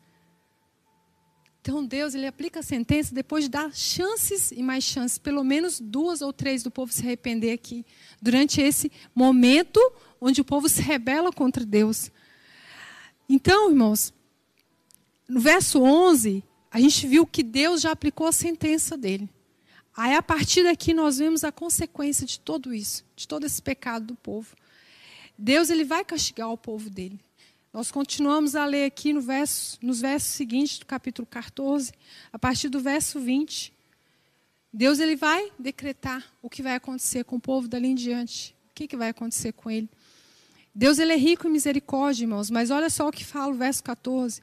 [1.64, 5.81] Então Deus ele aplica a sentença depois de dar chances e mais chances, pelo menos
[5.81, 7.87] duas ou três do povo se arrepender aqui,
[8.20, 9.81] durante esse momento
[10.20, 12.11] onde o povo se rebela contra Deus.
[13.27, 14.12] Então, irmãos,
[15.27, 19.27] no verso 11, a gente viu que Deus já aplicou a sentença dele.
[19.96, 24.09] Aí a partir daqui nós vemos a consequência de tudo isso, de todo esse pecado
[24.09, 24.55] do povo.
[25.38, 27.24] Deus ele vai castigar o povo dele.
[27.75, 31.93] Nós continuamos a ler aqui no verso, nos versos seguintes do capítulo 14,
[32.33, 33.73] a partir do verso 20.
[34.73, 38.55] Deus ele vai decretar o que vai acontecer com o povo dali em diante.
[38.71, 39.91] O que, que vai acontecer com ele?
[40.73, 43.83] Deus ele é rico em misericórdia, irmãos, mas olha só o que fala o verso
[43.83, 44.41] 14.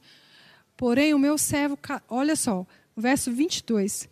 [0.76, 2.67] Porém, o meu servo, olha só,
[2.98, 4.10] o verso 22.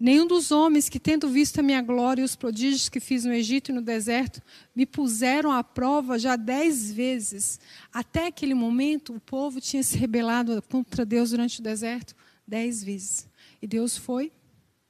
[0.00, 3.34] Nenhum dos homens que, tendo visto a minha glória e os prodígios que fiz no
[3.34, 4.40] Egito e no deserto,
[4.74, 7.60] me puseram à prova já dez vezes.
[7.92, 13.28] Até aquele momento, o povo tinha se rebelado contra Deus durante o deserto dez vezes.
[13.60, 14.32] E Deus foi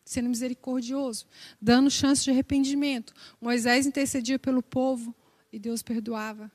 [0.05, 1.27] sendo misericordioso,
[1.61, 3.13] dando chance de arrependimento.
[3.41, 5.15] Moisés intercedia pelo povo
[5.53, 6.51] e Deus perdoava.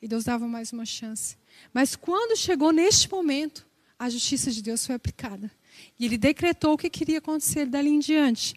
[0.00, 1.38] E Deus dava mais uma chance.
[1.72, 3.66] Mas quando chegou neste momento,
[3.98, 5.50] a justiça de Deus foi aplicada.
[5.98, 8.54] E ele decretou o que queria acontecer dali em diante.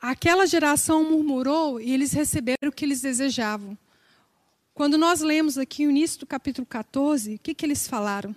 [0.00, 3.78] Aquela geração murmurou e eles receberam o que eles desejavam.
[4.74, 8.34] Quando nós lemos aqui o início do capítulo 14, o que, que eles falaram?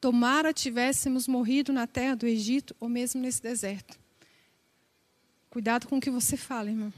[0.00, 3.98] Tomara tivéssemos morrido na terra do Egito ou mesmo nesse deserto.
[5.48, 6.92] Cuidado com o que você fala, irmão.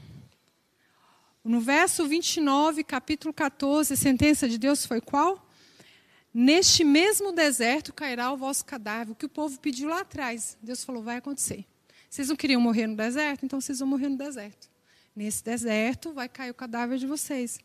[1.43, 5.47] No verso 29, capítulo 14, a sentença de Deus foi qual?
[6.33, 10.57] Neste mesmo deserto cairá o vosso cadáver, o que o povo pediu lá atrás.
[10.61, 11.65] Deus falou: vai acontecer.
[12.09, 13.45] Vocês não queriam morrer no deserto?
[13.45, 14.69] Então vocês vão morrer no deserto.
[15.15, 17.59] Nesse deserto vai cair o cadáver de vocês.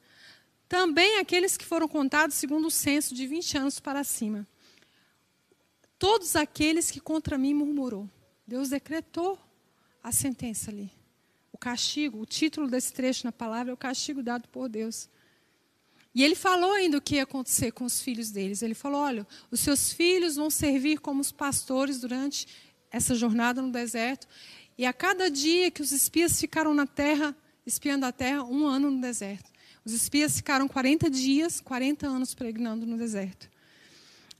[0.69, 4.47] Também aqueles que foram contados segundo o censo de 20 anos para cima.
[5.99, 8.09] Todos aqueles que contra mim murmurou.
[8.47, 9.39] Deus decretou
[10.03, 10.91] a sentença ali.
[11.53, 15.09] O castigo, o título desse trecho na palavra é o castigo dado por Deus.
[16.17, 18.63] E ele falou ainda o que ia acontecer com os filhos deles.
[18.63, 22.49] Ele falou: olha, os seus filhos vão servir como os pastores durante
[22.91, 24.27] essa jornada no deserto.
[24.79, 28.91] E a cada dia que os espias ficaram na terra, espiando a terra, um ano
[28.91, 29.51] no deserto.
[29.85, 33.51] Os espias ficaram 40 dias, 40 anos pregando no deserto.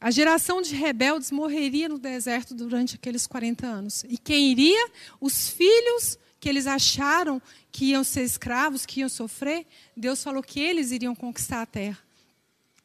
[0.01, 4.03] A geração de rebeldes morreria no deserto durante aqueles 40 anos.
[4.09, 4.91] E quem iria?
[5.21, 10.61] Os filhos que eles acharam que iam ser escravos, que iam sofrer, Deus falou que
[10.61, 11.99] eles iriam conquistar a terra.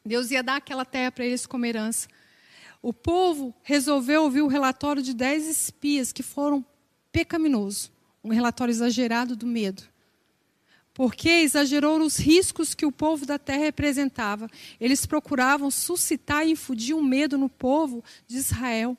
[0.04, 2.08] Deus ia dar aquela terra para eles como herança.
[2.82, 6.66] O povo resolveu ouvir o relatório de dez espias que foram
[7.12, 7.92] pecaminosos,
[8.24, 9.84] um relatório exagerado do medo.
[10.92, 14.50] Porque exagerou os riscos que o povo da terra representava.
[14.80, 18.98] Eles procuravam suscitar e infundir um medo no povo de Israel.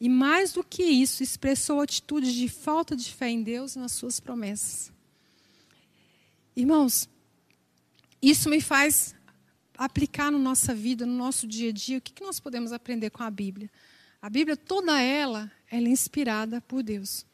[0.00, 3.92] E mais do que isso, expressou atitudes de falta de fé em Deus e nas
[3.92, 4.92] suas promessas.
[6.56, 7.08] Irmãos,
[8.20, 9.14] isso me faz
[9.76, 13.10] aplicar na no nossa vida, no nosso dia a dia, o que nós podemos aprender
[13.10, 13.70] com a Bíblia?
[14.22, 17.26] A Bíblia, toda ela, ela é inspirada por Deus.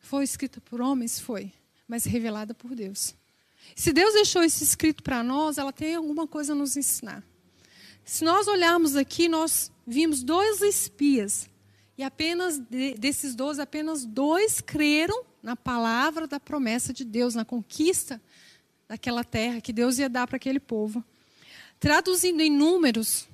[0.00, 1.20] Foi escrita por homens?
[1.20, 1.52] Foi,
[1.86, 3.14] mas revelada por Deus.
[3.76, 7.22] Se Deus deixou isso escrito para nós, ela tem alguma coisa a nos ensinar.
[8.04, 11.49] Se nós olharmos aqui, nós vimos dois espias
[12.00, 12.58] e apenas
[12.98, 18.18] desses doze, apenas dois creram na palavra da promessa de Deus, na conquista
[18.88, 21.04] daquela terra que Deus ia dar para aquele povo.
[21.78, 23.28] Traduzindo em números,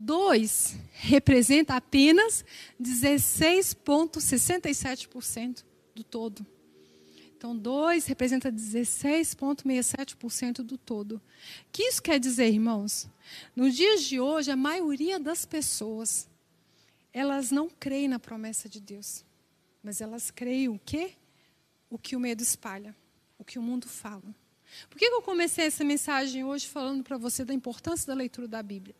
[0.00, 2.44] dois representa apenas
[2.82, 5.62] 16,67%
[5.94, 6.44] do todo.
[7.36, 11.18] Então, dois representa 16,67% do todo.
[11.18, 11.22] O
[11.70, 13.08] que isso quer dizer, irmãos?
[13.54, 16.31] Nos dias de hoje, a maioria das pessoas
[17.12, 19.24] elas não creem na promessa de Deus,
[19.82, 21.12] mas elas creem o quê?
[21.90, 22.96] O que o medo espalha,
[23.38, 24.34] o que o mundo fala.
[24.88, 28.62] Por que eu comecei essa mensagem hoje falando para você da importância da leitura da
[28.62, 28.94] Bíblia?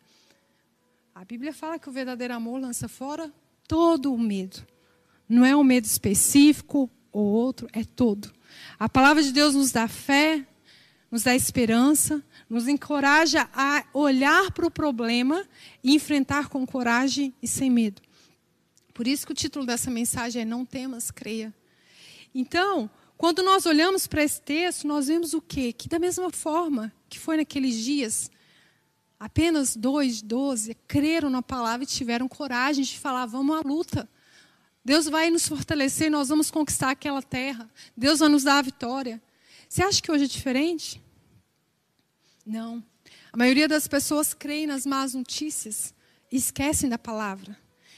[1.15, 3.31] A Bíblia fala que o verdadeiro amor lança fora
[3.67, 4.65] todo o medo.
[5.27, 8.31] Não é um medo específico ou outro, é todo.
[8.77, 10.45] A palavra de Deus nos dá fé,
[11.13, 15.47] nos dá esperança, nos encoraja a olhar para o problema
[15.83, 18.01] e enfrentar com coragem e sem medo.
[18.95, 21.53] Por isso que o título dessa mensagem é Não temas, creia.
[22.33, 25.71] Então, quando nós olhamos para esse texto, nós vemos o quê?
[25.71, 28.31] Que da mesma forma que foi naqueles dias,
[29.19, 34.09] apenas dois, doze, creram na palavra e tiveram coragem de falar: vamos à luta.
[34.83, 37.69] Deus vai nos fortalecer, nós vamos conquistar aquela terra.
[37.95, 39.21] Deus vai nos dar a vitória.
[39.69, 41.02] Você acha que hoje é diferente?
[42.45, 42.83] Não.
[43.31, 45.93] A maioria das pessoas creem nas más notícias
[46.31, 47.57] e esquecem da palavra.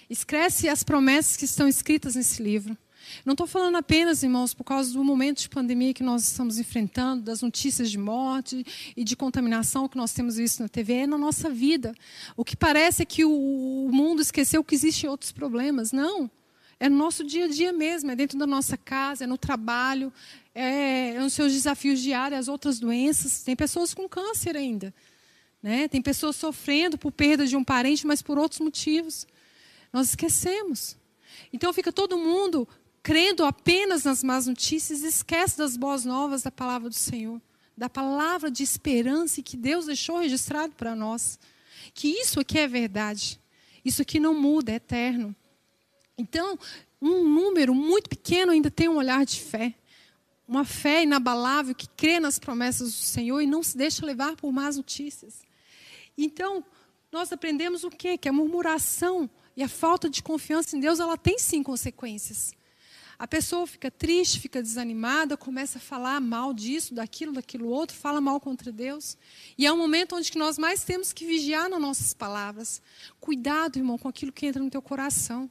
[0.09, 2.77] Esquece as promessas que estão escritas nesse livro.
[3.23, 7.23] Não estou falando apenas, irmãos, por causa do momento de pandemia que nós estamos enfrentando,
[7.23, 11.17] das notícias de morte e de contaminação que nós temos visto na TV, é na
[11.17, 11.93] nossa vida.
[12.35, 15.91] O que parece é que o mundo esqueceu que existem outros problemas.
[15.91, 16.29] Não.
[16.79, 20.11] É no nosso dia a dia mesmo, é dentro da nossa casa, é no trabalho,
[20.53, 23.43] é, é nos seus desafios diários, as outras doenças.
[23.43, 24.93] Tem pessoas com câncer ainda.
[25.63, 25.87] Né?
[25.87, 29.25] Tem pessoas sofrendo por perda de um parente, mas por outros motivos.
[29.91, 30.97] Nós esquecemos.
[31.51, 32.67] Então fica todo mundo
[33.01, 37.41] crendo apenas nas más notícias e esquece das boas novas da palavra do Senhor,
[37.77, 41.39] da palavra de esperança que Deus deixou registrado para nós.
[41.93, 43.39] Que isso aqui é verdade.
[43.83, 45.35] Isso aqui não muda, é eterno.
[46.17, 46.57] Então,
[47.01, 49.75] um número muito pequeno ainda tem um olhar de fé.
[50.47, 54.51] Uma fé inabalável que crê nas promessas do Senhor e não se deixa levar por
[54.51, 55.43] más notícias.
[56.17, 56.63] Então,
[57.11, 58.17] nós aprendemos o quê?
[58.17, 62.53] Que a murmuração e a falta de confiança em Deus, ela tem sim consequências.
[63.17, 68.19] A pessoa fica triste, fica desanimada, começa a falar mal disso, daquilo, daquilo outro, fala
[68.19, 69.17] mal contra Deus.
[69.57, 72.81] E é um momento onde nós mais temos que vigiar nas nossas palavras.
[73.21, 75.49] Cuidado, irmão, com aquilo que entra no teu coração.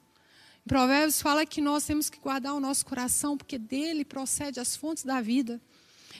[0.66, 5.04] Provérbios fala que nós temos que guardar o nosso coração, porque dele procede as fontes
[5.04, 5.60] da vida.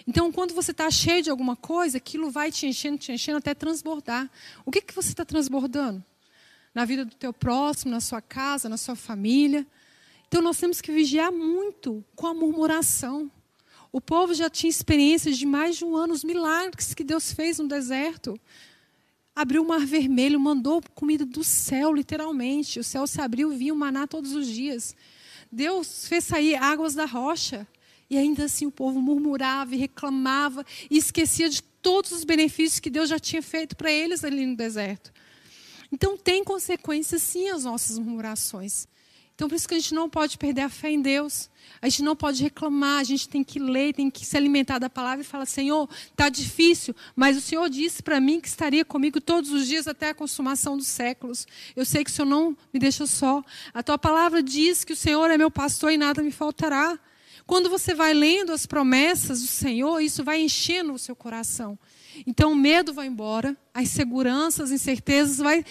[0.06, 3.54] Então, quando você está cheio de alguma coisa, aquilo vai te enchendo, te enchendo até
[3.54, 4.30] transbordar.
[4.66, 6.04] O que, que você está transbordando?
[6.74, 9.66] Na vida do teu próximo, na sua casa, na sua família.
[10.28, 13.30] Então nós temos que vigiar muito com a murmuração.
[13.92, 17.58] O povo já tinha experiências de mais de um ano, os milagres que Deus fez
[17.58, 18.38] no deserto.
[19.34, 22.78] Abriu o mar vermelho, mandou comida do céu, literalmente.
[22.78, 24.94] O céu se abriu, vinha o maná todos os dias.
[25.50, 27.66] Deus fez sair águas da rocha.
[28.08, 32.90] E ainda assim o povo murmurava e reclamava e esquecia de todos os benefícios que
[32.90, 35.12] Deus já tinha feito para eles ali no deserto.
[35.90, 38.86] Então tem consequências sim as nossas murmurações.
[39.34, 41.50] Então, por isso que a gente não pode perder a fé em Deus.
[41.82, 44.88] A gente não pode reclamar, a gente tem que ler, tem que se alimentar da
[44.88, 49.20] palavra e falar: Senhor, está difícil, mas o Senhor disse para mim que estaria comigo
[49.20, 51.46] todos os dias até a consumação dos séculos.
[51.74, 53.42] Eu sei que o Senhor não me deixa só.
[53.72, 56.98] A tua palavra diz que o Senhor é meu pastor e nada me faltará.
[57.46, 61.78] Quando você vai lendo as promessas do Senhor, isso vai enchendo o seu coração.
[62.26, 65.64] Então o medo vai embora, as seguranças, as incertezas vai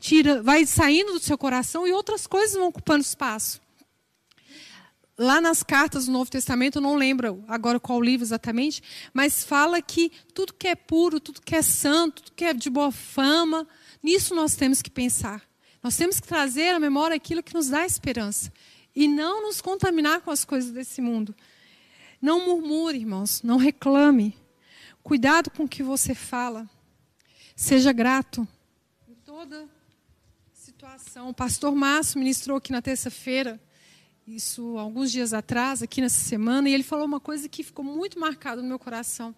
[0.00, 3.60] tira, vai saindo do seu coração e outras coisas vão ocupando espaço.
[5.16, 8.82] Lá nas cartas do Novo Testamento, eu não lembro agora qual livro exatamente,
[9.12, 12.70] mas fala que tudo que é puro, tudo que é santo, tudo que é de
[12.70, 13.68] boa fama,
[14.02, 15.42] nisso nós temos que pensar.
[15.82, 18.50] Nós temos que trazer à memória aquilo que nos dá esperança
[18.96, 21.34] e não nos contaminar com as coisas desse mundo.
[22.20, 24.34] Não murmure, irmãos, não reclame.
[25.02, 26.68] Cuidado com o que você fala.
[27.54, 28.48] Seja grato
[29.06, 29.68] em toda
[30.80, 31.28] situação.
[31.28, 33.60] O pastor Márcio ministrou aqui na terça-feira,
[34.26, 38.18] isso alguns dias atrás, aqui nessa semana, e ele falou uma coisa que ficou muito
[38.18, 39.34] marcada no meu coração.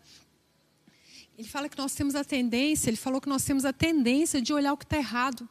[1.37, 4.53] Ele fala que nós temos a tendência, ele falou que nós temos a tendência de
[4.53, 5.49] olhar o que está errado.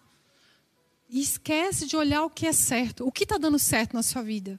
[1.10, 3.06] E esquece de olhar o que é certo.
[3.06, 4.58] O que está dando certo na sua vida?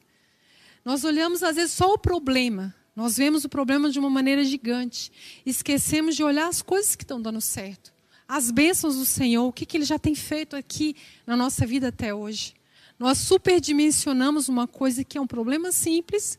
[0.84, 2.74] Nós olhamos, às vezes, só o problema.
[2.94, 5.10] Nós vemos o problema de uma maneira gigante.
[5.46, 7.91] Esquecemos de olhar as coisas que estão dando certo
[8.32, 11.88] as bênçãos do Senhor, o que, que Ele já tem feito aqui na nossa vida
[11.88, 12.54] até hoje.
[12.98, 16.38] Nós superdimensionamos uma coisa que é um problema simples,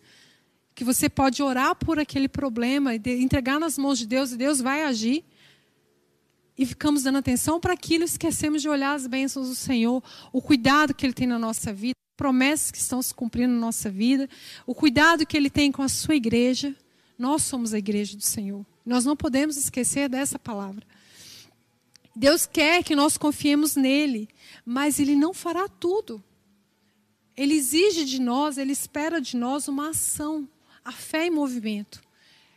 [0.73, 4.59] que você pode orar por aquele problema e entregar nas mãos de Deus e Deus
[4.59, 5.23] vai agir.
[6.57, 10.95] E ficamos dando atenção para aquilo, esquecemos de olhar as bênçãos do Senhor, o cuidado
[10.95, 14.27] que Ele tem na nossa vida, promessas que estão se cumprindo na nossa vida,
[14.65, 16.75] o cuidado que Ele tem com a sua igreja.
[17.19, 18.65] Nós somos a igreja do Senhor.
[18.83, 20.83] Nós não podemos esquecer dessa palavra.
[22.15, 24.29] Deus quer que nós confiemos nele,
[24.65, 26.23] mas ele não fará tudo.
[27.35, 30.47] Ele exige de nós, ele espera de nós uma ação,
[30.85, 32.01] a fé em movimento.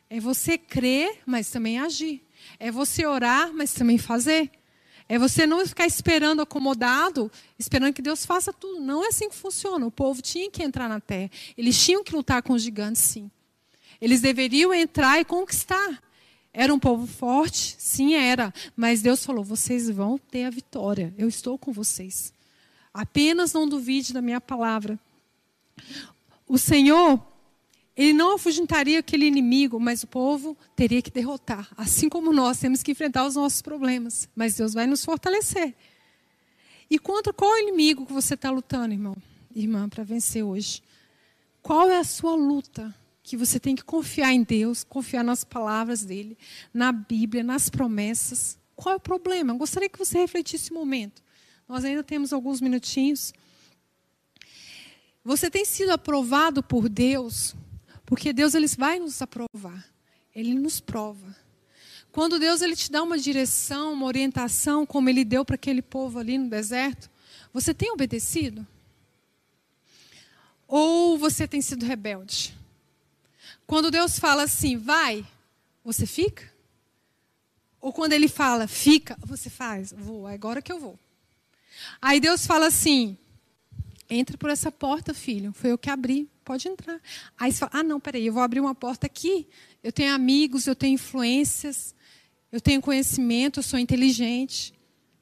[0.08, 2.22] É você crer, mas também agir.
[2.58, 4.50] É você orar, mas também fazer.
[5.08, 8.80] É você não ficar esperando acomodado, esperando que Deus faça tudo.
[8.80, 9.86] Não é assim que funciona.
[9.86, 11.30] O povo tinha que entrar na terra.
[11.56, 13.30] Eles tinham que lutar com os gigantes, sim.
[14.00, 16.02] Eles deveriam entrar e conquistar.
[16.58, 17.76] Era um povo forte?
[17.78, 18.52] Sim, era.
[18.74, 21.12] Mas Deus falou: vocês vão ter a vitória.
[21.18, 22.32] Eu estou com vocês.
[22.94, 24.98] Apenas não duvide da minha palavra.
[26.48, 27.20] O Senhor,
[27.94, 31.68] Ele não afugentaria aquele inimigo, mas o povo teria que derrotar.
[31.76, 34.26] Assim como nós temos que enfrentar os nossos problemas.
[34.34, 35.74] Mas Deus vai nos fortalecer.
[36.88, 39.16] E contra qual inimigo que você está lutando, irmão?
[39.54, 40.82] Irmã, para vencer hoje?
[41.60, 42.94] Qual é a sua luta?
[43.26, 46.38] Que você tem que confiar em Deus, confiar nas palavras dele,
[46.72, 48.56] na Bíblia, nas promessas.
[48.76, 49.52] Qual é o problema?
[49.52, 51.20] Eu gostaria que você refletisse um momento.
[51.68, 53.34] Nós ainda temos alguns minutinhos.
[55.24, 57.56] Você tem sido aprovado por Deus,
[58.04, 59.84] porque Deus ele vai nos aprovar.
[60.32, 61.34] Ele nos prova.
[62.12, 66.20] Quando Deus ele te dá uma direção, uma orientação, como ele deu para aquele povo
[66.20, 67.10] ali no deserto,
[67.52, 68.64] você tem obedecido?
[70.68, 72.56] Ou você tem sido rebelde?
[73.66, 75.26] Quando Deus fala assim, vai,
[75.84, 76.52] você fica?
[77.80, 80.98] Ou quando ele fala, fica, você faz, vou, é agora que eu vou.
[82.00, 83.16] Aí Deus fala assim,
[84.08, 87.00] entra por essa porta, filho, foi eu que abri, pode entrar.
[87.38, 89.46] Aí você fala, ah, não, peraí, eu vou abrir uma porta aqui,
[89.82, 91.94] eu tenho amigos, eu tenho influências,
[92.50, 94.72] eu tenho conhecimento, eu sou inteligente.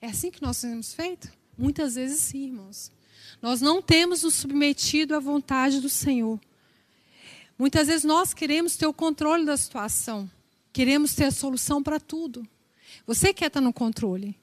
[0.01, 1.33] É assim que nós temos feito?
[1.57, 2.93] Muitas vezes sim, irmãos.
[3.41, 6.39] Nós não temos nos submetido à vontade do Senhor.
[7.59, 10.31] Muitas vezes nós queremos ter o controle da situação,
[10.73, 12.47] queremos ter a solução para tudo.
[13.07, 14.37] Você quer estar no controle,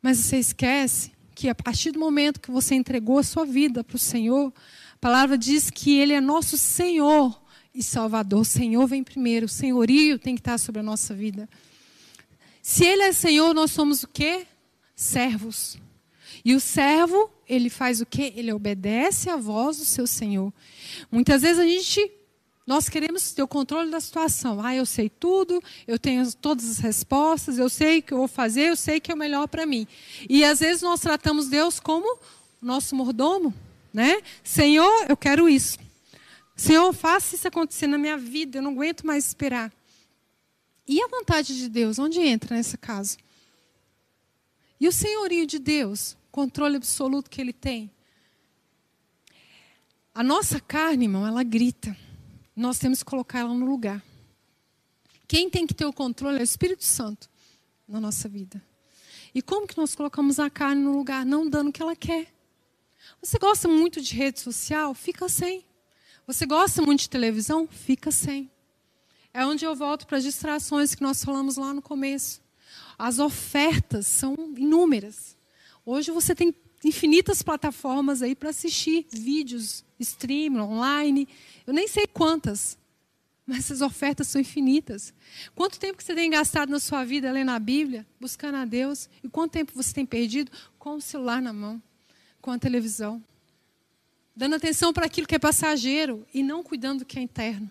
[0.00, 3.96] mas você esquece que a partir do momento que você entregou a sua vida para
[3.96, 4.52] o Senhor,
[4.94, 7.38] a palavra diz que Ele é nosso Senhor
[7.74, 8.40] e Salvador.
[8.40, 11.48] O Senhor vem primeiro, o senhorio tem que estar sobre a nossa vida.
[12.62, 14.46] Se Ele é Senhor, nós somos o quê?
[14.94, 15.78] Servos.
[16.44, 18.32] E o servo, ele faz o quê?
[18.36, 20.52] Ele obedece à voz do seu Senhor.
[21.10, 22.10] Muitas vezes a gente
[22.66, 24.60] nós queremos ter o controle da situação.
[24.60, 28.26] Ah, eu sei tudo, eu tenho todas as respostas, eu sei o que eu vou
[28.26, 29.86] fazer, eu sei que é o melhor para mim.
[30.28, 32.18] E às vezes nós tratamos Deus como
[32.60, 33.54] nosso mordomo,
[33.94, 34.20] né?
[34.42, 35.78] Senhor, eu quero isso.
[36.56, 39.72] Senhor, faça isso acontecer na minha vida, eu não aguento mais esperar.
[40.88, 43.16] E a vontade de Deus, onde entra nesse caso?
[44.80, 47.90] E o senhorio de Deus, controle absoluto que ele tem?
[50.12, 51.96] A nossa carne, irmão, ela grita
[52.56, 54.02] nós temos que colocar ela no lugar.
[55.28, 57.28] Quem tem que ter o controle é o Espírito Santo
[57.86, 58.62] na nossa vida.
[59.34, 61.26] E como que nós colocamos a carne no lugar?
[61.26, 62.34] Não dando o que ela quer.
[63.20, 64.94] Você gosta muito de rede social?
[64.94, 65.64] Fica sem.
[66.26, 67.68] Você gosta muito de televisão?
[67.68, 68.50] Fica sem.
[69.34, 72.40] É onde eu volto para as distrações que nós falamos lá no começo.
[72.98, 75.35] As ofertas são inúmeras.
[75.88, 76.52] Hoje você tem
[76.84, 81.28] infinitas plataformas aí para assistir vídeos, stream, online.
[81.64, 82.76] Eu nem sei quantas,
[83.46, 85.14] mas essas ofertas são infinitas.
[85.54, 89.08] Quanto tempo que você tem gastado na sua vida lendo a Bíblia, buscando a Deus?
[89.22, 91.80] E quanto tempo você tem perdido com o celular na mão,
[92.40, 93.22] com a televisão?
[94.34, 97.70] Dando atenção para aquilo que é passageiro e não cuidando do que é interno.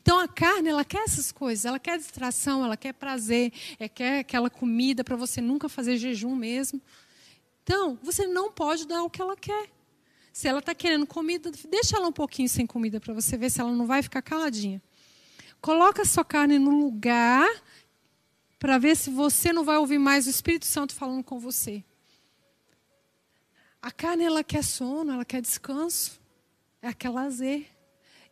[0.00, 4.20] Então a carne, ela quer essas coisas, ela quer distração, ela quer prazer, ela quer
[4.20, 6.80] aquela comida para você nunca fazer jejum mesmo.
[7.70, 9.70] Então, você não pode dar o que ela quer.
[10.32, 13.60] Se ela está querendo comida, deixa ela um pouquinho sem comida para você ver se
[13.60, 14.82] ela não vai ficar caladinha.
[15.60, 17.48] Coloca a sua carne no lugar
[18.58, 21.84] para ver se você não vai ouvir mais o Espírito Santo falando com você.
[23.80, 26.20] A carne ela quer sono, ela quer descanso,
[26.82, 27.68] é quer lazer.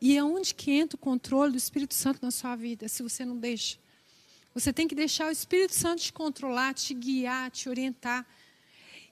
[0.00, 3.24] E é onde que entra o controle do Espírito Santo na sua vida, se você
[3.24, 3.78] não deixa.
[4.52, 8.26] Você tem que deixar o Espírito Santo te controlar, te guiar, te orientar.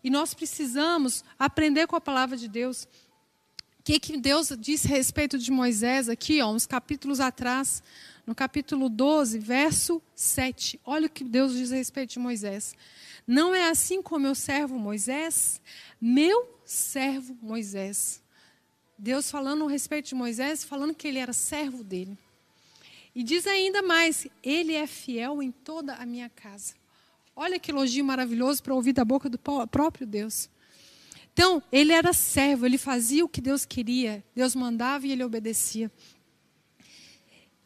[0.06, 2.84] E nós precisamos aprender com a palavra de Deus.
[3.80, 7.82] O que, que Deus disse a respeito de Moisés aqui, ó, uns capítulos atrás,
[8.24, 10.78] no capítulo 12, verso 7.
[10.84, 12.76] Olha o que Deus diz a respeito de Moisés.
[13.26, 15.60] Não é assim com meu servo Moisés?
[16.00, 18.22] Meu servo Moisés.
[18.96, 22.16] Deus falando a respeito de Moisés, falando que ele era servo dele.
[23.12, 26.74] E diz ainda mais: Ele é fiel em toda a minha casa.
[27.38, 30.48] Olha que elogio maravilhoso para ouvir da boca do próprio Deus.
[31.34, 35.92] Então, ele era servo, ele fazia o que Deus queria, Deus mandava e ele obedecia.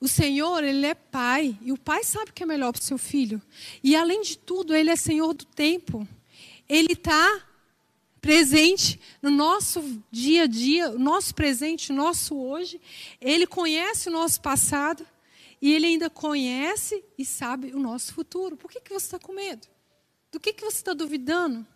[0.01, 2.85] O Senhor, ele é pai, e o pai sabe o que é melhor para o
[2.85, 3.41] seu filho.
[3.81, 6.09] E além de tudo, ele é Senhor do tempo.
[6.69, 7.43] Ele está
[8.21, 12.81] presente no nosso dia a dia, o nosso presente, o nosso hoje.
[13.21, 15.07] Ele conhece o nosso passado
[15.61, 18.57] E Ele ainda conhece e sabe o nosso futuro.
[18.57, 19.67] Por que, que você está com medo?
[20.33, 21.67] Do que, que você está duvidando?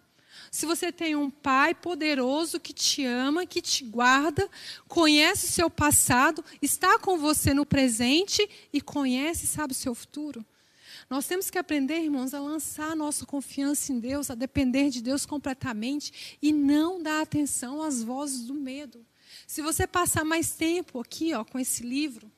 [0.51, 4.49] Se você tem um pai poderoso que te ama, que te guarda,
[4.89, 9.95] conhece o seu passado, está com você no presente e conhece e sabe o seu
[9.95, 10.45] futuro.
[11.11, 15.26] Nós temos que aprender, irmãos, a lançar nossa confiança em Deus, a depender de Deus
[15.26, 19.05] completamente e não dar atenção às vozes do medo.
[19.47, 22.30] Se você passar mais tempo aqui, ó, com esse livro,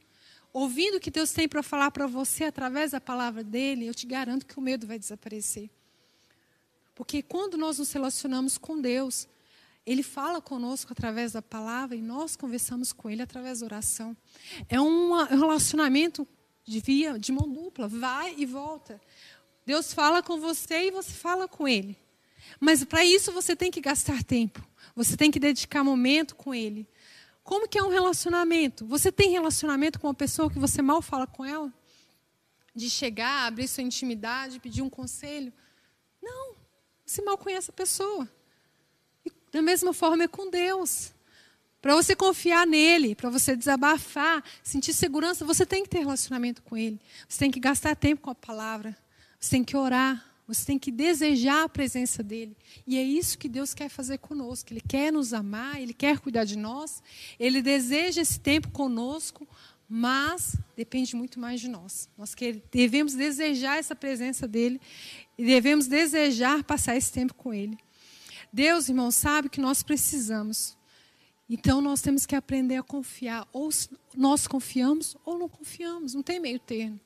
[0.58, 4.06] ouvindo o que Deus tem para falar para você através da palavra dele, eu te
[4.06, 5.68] garanto que o medo vai desaparecer.
[6.94, 9.28] Porque quando nós nos relacionamos com Deus,
[9.84, 14.16] Ele fala conosco através da palavra e nós conversamos com Ele através da oração.
[14.66, 16.26] É um relacionamento
[16.64, 18.98] de via, de mão dupla, vai e volta.
[19.66, 21.98] Deus fala com você e você fala com Ele.
[22.58, 24.66] Mas para isso você tem que gastar tempo.
[24.94, 26.88] Você tem que dedicar momento com Ele.
[27.46, 28.84] Como que é um relacionamento?
[28.86, 31.72] Você tem relacionamento com uma pessoa que você mal fala com ela?
[32.74, 35.52] De chegar, abrir sua intimidade, pedir um conselho?
[36.20, 36.56] Não.
[37.06, 38.28] Você mal conhece a pessoa.
[39.24, 41.12] E da mesma forma é com Deus.
[41.80, 46.76] Para você confiar nele, para você desabafar, sentir segurança, você tem que ter relacionamento com
[46.76, 47.00] ele.
[47.28, 48.96] Você tem que gastar tempo com a palavra.
[49.38, 50.35] Você tem que orar.
[50.46, 52.56] Você tem que desejar a presença dele.
[52.86, 54.72] E é isso que Deus quer fazer conosco.
[54.72, 57.02] Ele quer nos amar, ele quer cuidar de nós.
[57.38, 59.46] Ele deseja esse tempo conosco,
[59.88, 62.08] mas depende muito mais de nós.
[62.16, 62.34] Nós
[62.70, 64.80] devemos desejar essa presença dele
[65.36, 67.76] e devemos desejar passar esse tempo com Ele.
[68.52, 70.76] Deus, irmão, sabe que nós precisamos.
[71.50, 73.48] Então nós temos que aprender a confiar.
[73.52, 73.68] Ou
[74.16, 76.14] nós confiamos ou não confiamos.
[76.14, 77.00] Não tem meio termo.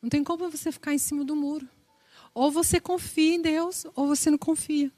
[0.00, 1.68] Não tem como você ficar em cima do muro.
[2.34, 4.90] Ou você confia em Deus, ou você não confia.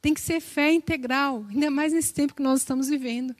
[0.00, 3.34] Tem que ser fé integral, ainda mais nesse tempo que nós estamos vivendo.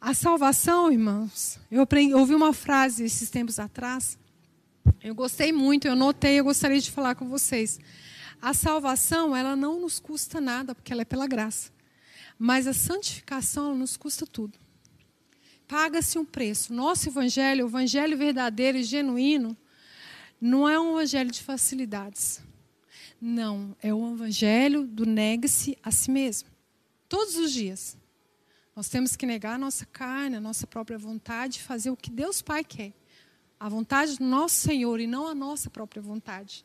[0.00, 4.18] A salvação, irmãos, eu aprendi, ouvi uma frase esses tempos atrás
[5.00, 7.78] eu gostei muito, eu notei, eu gostaria de falar com vocês.
[8.40, 11.70] A salvação, ela não nos custa nada, porque ela é pela graça.
[12.38, 14.58] Mas a santificação, ela nos custa tudo.
[15.66, 16.72] Paga-se um preço.
[16.72, 19.56] Nosso evangelho, o evangelho verdadeiro e genuíno,
[20.40, 22.40] não é um evangelho de facilidades.
[23.20, 26.48] Não, é o evangelho do negue-se a si mesmo.
[27.08, 27.96] Todos os dias.
[28.76, 32.40] Nós temos que negar a nossa carne, a nossa própria vontade, fazer o que Deus
[32.40, 32.92] Pai quer
[33.58, 36.64] a vontade do nosso Senhor e não a nossa própria vontade.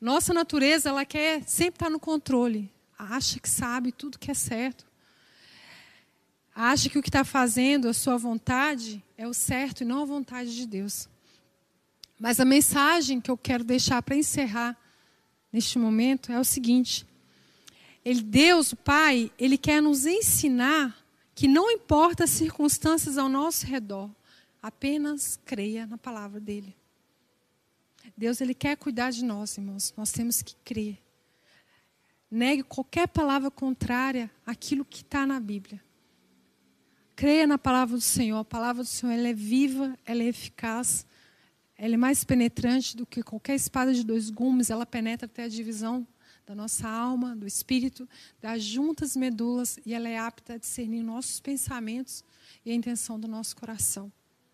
[0.00, 2.70] Nossa natureza, ela quer sempre estar no controle.
[2.98, 4.84] Acha que sabe tudo que é certo.
[6.54, 10.04] Acha que o que está fazendo, a sua vontade, é o certo e não a
[10.04, 11.08] vontade de Deus.
[12.18, 14.76] Mas a mensagem que eu quero deixar para encerrar
[15.52, 17.06] neste momento é o seguinte:
[18.04, 20.96] ele, Deus, o Pai, Ele quer nos ensinar
[21.34, 24.10] que não importa as circunstâncias ao nosso redor,
[24.64, 26.74] Apenas creia na palavra dele.
[28.16, 29.92] Deus ele quer cuidar de nós, irmãos.
[29.94, 30.98] Nós temos que crer.
[32.30, 35.84] Negue qualquer palavra contrária àquilo que está na Bíblia.
[37.14, 38.38] Creia na palavra do Senhor.
[38.38, 41.06] A palavra do Senhor ela é viva, ela é eficaz,
[41.76, 44.70] ela é mais penetrante do que qualquer espada de dois gumes.
[44.70, 46.06] Ela penetra até a divisão
[46.46, 48.08] da nossa alma, do espírito,
[48.40, 52.22] das juntas medulas, e ela é apta a discernir nossos pensamentos
[52.64, 54.12] e a intenção do nosso coração.